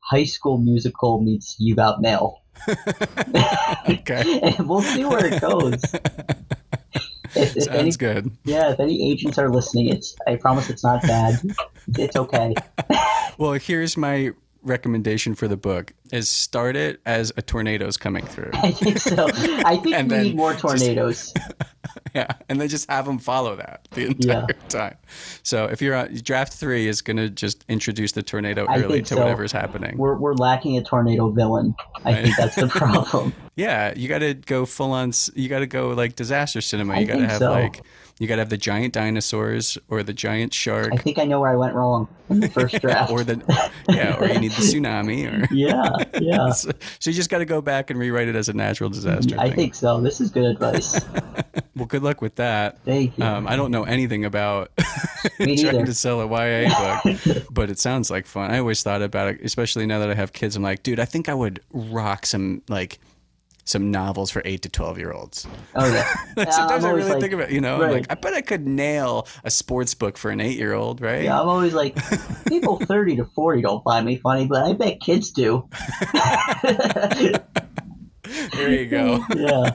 [0.00, 2.42] High School Musical meets You Got Mail.
[3.88, 5.80] okay, and we'll see where it goes.
[7.34, 8.30] If, if any, good.
[8.44, 11.40] yeah, if any agents are listening, it's I promise it's not bad.
[11.96, 12.54] It's okay.
[13.38, 18.50] Well, here's my recommendation for the book: is start it as a tornado's coming through.
[18.54, 19.28] I think so.
[19.64, 21.34] I think we need more just- tornadoes.
[22.14, 24.68] yeah, and then just have them follow that the entire Yeah.
[24.68, 24.96] time.
[25.42, 29.02] So if you're on draft three, is going to just introduce the tornado I early
[29.02, 29.18] to so.
[29.18, 29.96] whatever's happening.
[29.96, 31.74] We're we're lacking a tornado villain.
[32.04, 33.32] I think that's the problem.
[33.56, 35.12] Yeah, you got to go full on.
[35.34, 36.98] You got to go like disaster cinema.
[37.00, 37.50] You got to have so.
[37.50, 37.82] like
[38.18, 41.40] you got to have the giant dinosaurs or the giant shark I think I know
[41.40, 43.10] where I went wrong in the first draft.
[43.10, 43.36] or the
[43.88, 45.90] yeah, or you need the tsunami or yeah,
[46.20, 46.50] yeah.
[46.52, 49.36] so, so you just got to go back and rewrite it as a natural disaster.
[49.38, 49.56] I thing.
[49.56, 50.00] think so.
[50.00, 51.00] This is good advice.
[51.76, 52.82] Well, good luck with that.
[52.84, 53.24] Thank you.
[53.24, 54.72] Um, I don't know anything about
[55.36, 56.68] trying to sell a YA
[57.04, 58.50] book, but it sounds like fun.
[58.50, 60.56] I always thought about it, especially now that I have kids.
[60.56, 62.98] I'm like, dude, I think I would rock some like
[63.68, 65.46] some novels for eight to twelve year olds.
[65.74, 66.08] Oh yeah.
[66.36, 67.92] Like, sometimes I'm I really like- think about, you know, right.
[67.92, 71.24] like I bet I could nail a sports book for an eight year old, right?
[71.24, 71.96] Yeah, I'm always like,
[72.46, 75.68] people 30 to 40 don't find me funny, but I bet kids do.
[78.52, 79.24] There you go.
[79.34, 79.72] yeah.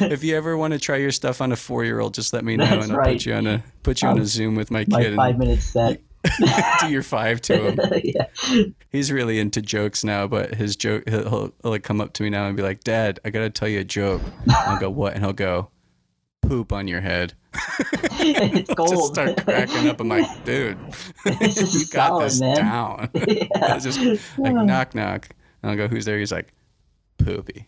[0.00, 2.44] if you ever want to try your stuff on a four year old, just let
[2.44, 3.14] me know That's and I'll right.
[3.16, 5.60] put you on a put you on a Zoom with my My kid five minute
[5.60, 6.00] set.
[6.80, 7.78] do your five to him.
[8.04, 8.64] yeah.
[8.90, 12.22] He's really into jokes now, but his joke he'll, he'll, he'll like come up to
[12.22, 15.14] me now and be like, "Dad, I gotta tell you a joke." I'll go, "What?"
[15.14, 15.70] And he'll go,
[16.42, 17.34] "Poop on your head."
[18.20, 20.00] it's Just start cracking up.
[20.00, 20.78] I'm like, "Dude,
[21.24, 23.78] you got solid, this man." down." yeah.
[23.78, 24.00] Just
[24.38, 25.28] like knock knock.
[25.62, 26.52] And I'll go, "Who's there?" He's like,
[27.18, 27.66] "Poopy."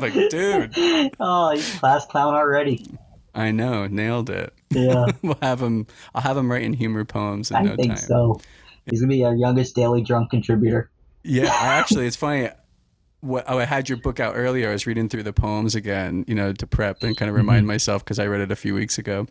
[0.00, 0.74] like, dude,
[1.20, 2.86] Oh, he's class clown already.
[3.34, 4.52] I know, nailed it.
[4.70, 5.86] Yeah, we'll have him.
[6.14, 7.96] I'll have him writing humor poems in I no think time.
[7.96, 8.40] so.
[8.86, 10.90] He's gonna be our youngest daily drunk contributor.
[11.22, 12.50] Yeah, I actually, it's funny.
[13.20, 14.68] What oh, I had your book out earlier.
[14.70, 17.62] I was reading through the poems again, you know, to prep and kind of remind
[17.62, 17.66] Mm-hmm.
[17.66, 19.26] myself because I read it a few weeks ago,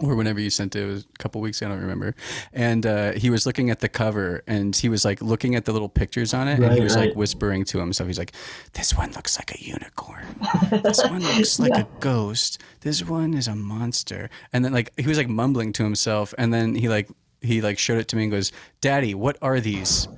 [0.00, 0.82] or whenever you sent it.
[0.82, 1.60] It was a couple weeks.
[1.62, 2.14] ago, I don't remember.
[2.52, 5.72] And uh, he was looking at the cover, and he was like looking at the
[5.72, 8.08] little pictures on it, and he Right, was like whispering to himself.
[8.08, 8.32] He's like,
[8.72, 10.26] "This one looks like a unicorn.
[10.82, 12.60] This one looks like a ghost.
[12.80, 16.52] This one is a monster." And then like he was like mumbling to himself, and
[16.52, 17.08] then he like
[17.40, 20.08] he like showed it to me and goes, "Daddy, what are these?"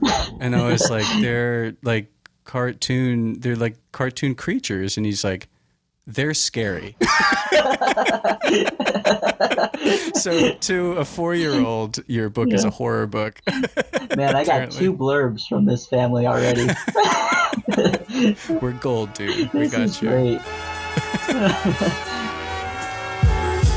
[0.40, 2.10] And I was like, "They're like
[2.44, 3.40] cartoon.
[3.40, 5.48] They're like cartoon creatures." And he's like,
[6.06, 6.96] "They're scary."
[10.14, 13.40] so to a four-year-old, your book is a horror book.
[14.16, 16.68] Man, I got two blurbs from this family already.
[18.60, 19.52] We're gold, dude.
[19.52, 20.08] We this got is you.
[20.08, 20.40] great.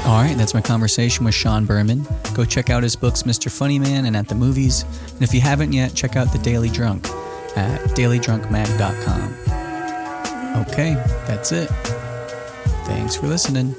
[0.05, 2.07] All right, that's my conversation with Shawn Berman.
[2.33, 3.49] Go check out his books, Mr.
[3.49, 4.83] Funnyman and At the Movies.
[5.13, 7.07] And if you haven't yet, check out The Daily Drunk
[7.55, 10.65] at dailydrunkmag.com.
[10.67, 10.93] Okay,
[11.27, 11.69] that's it.
[12.89, 13.75] Thanks for listening.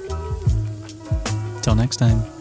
[1.62, 2.39] Till next time.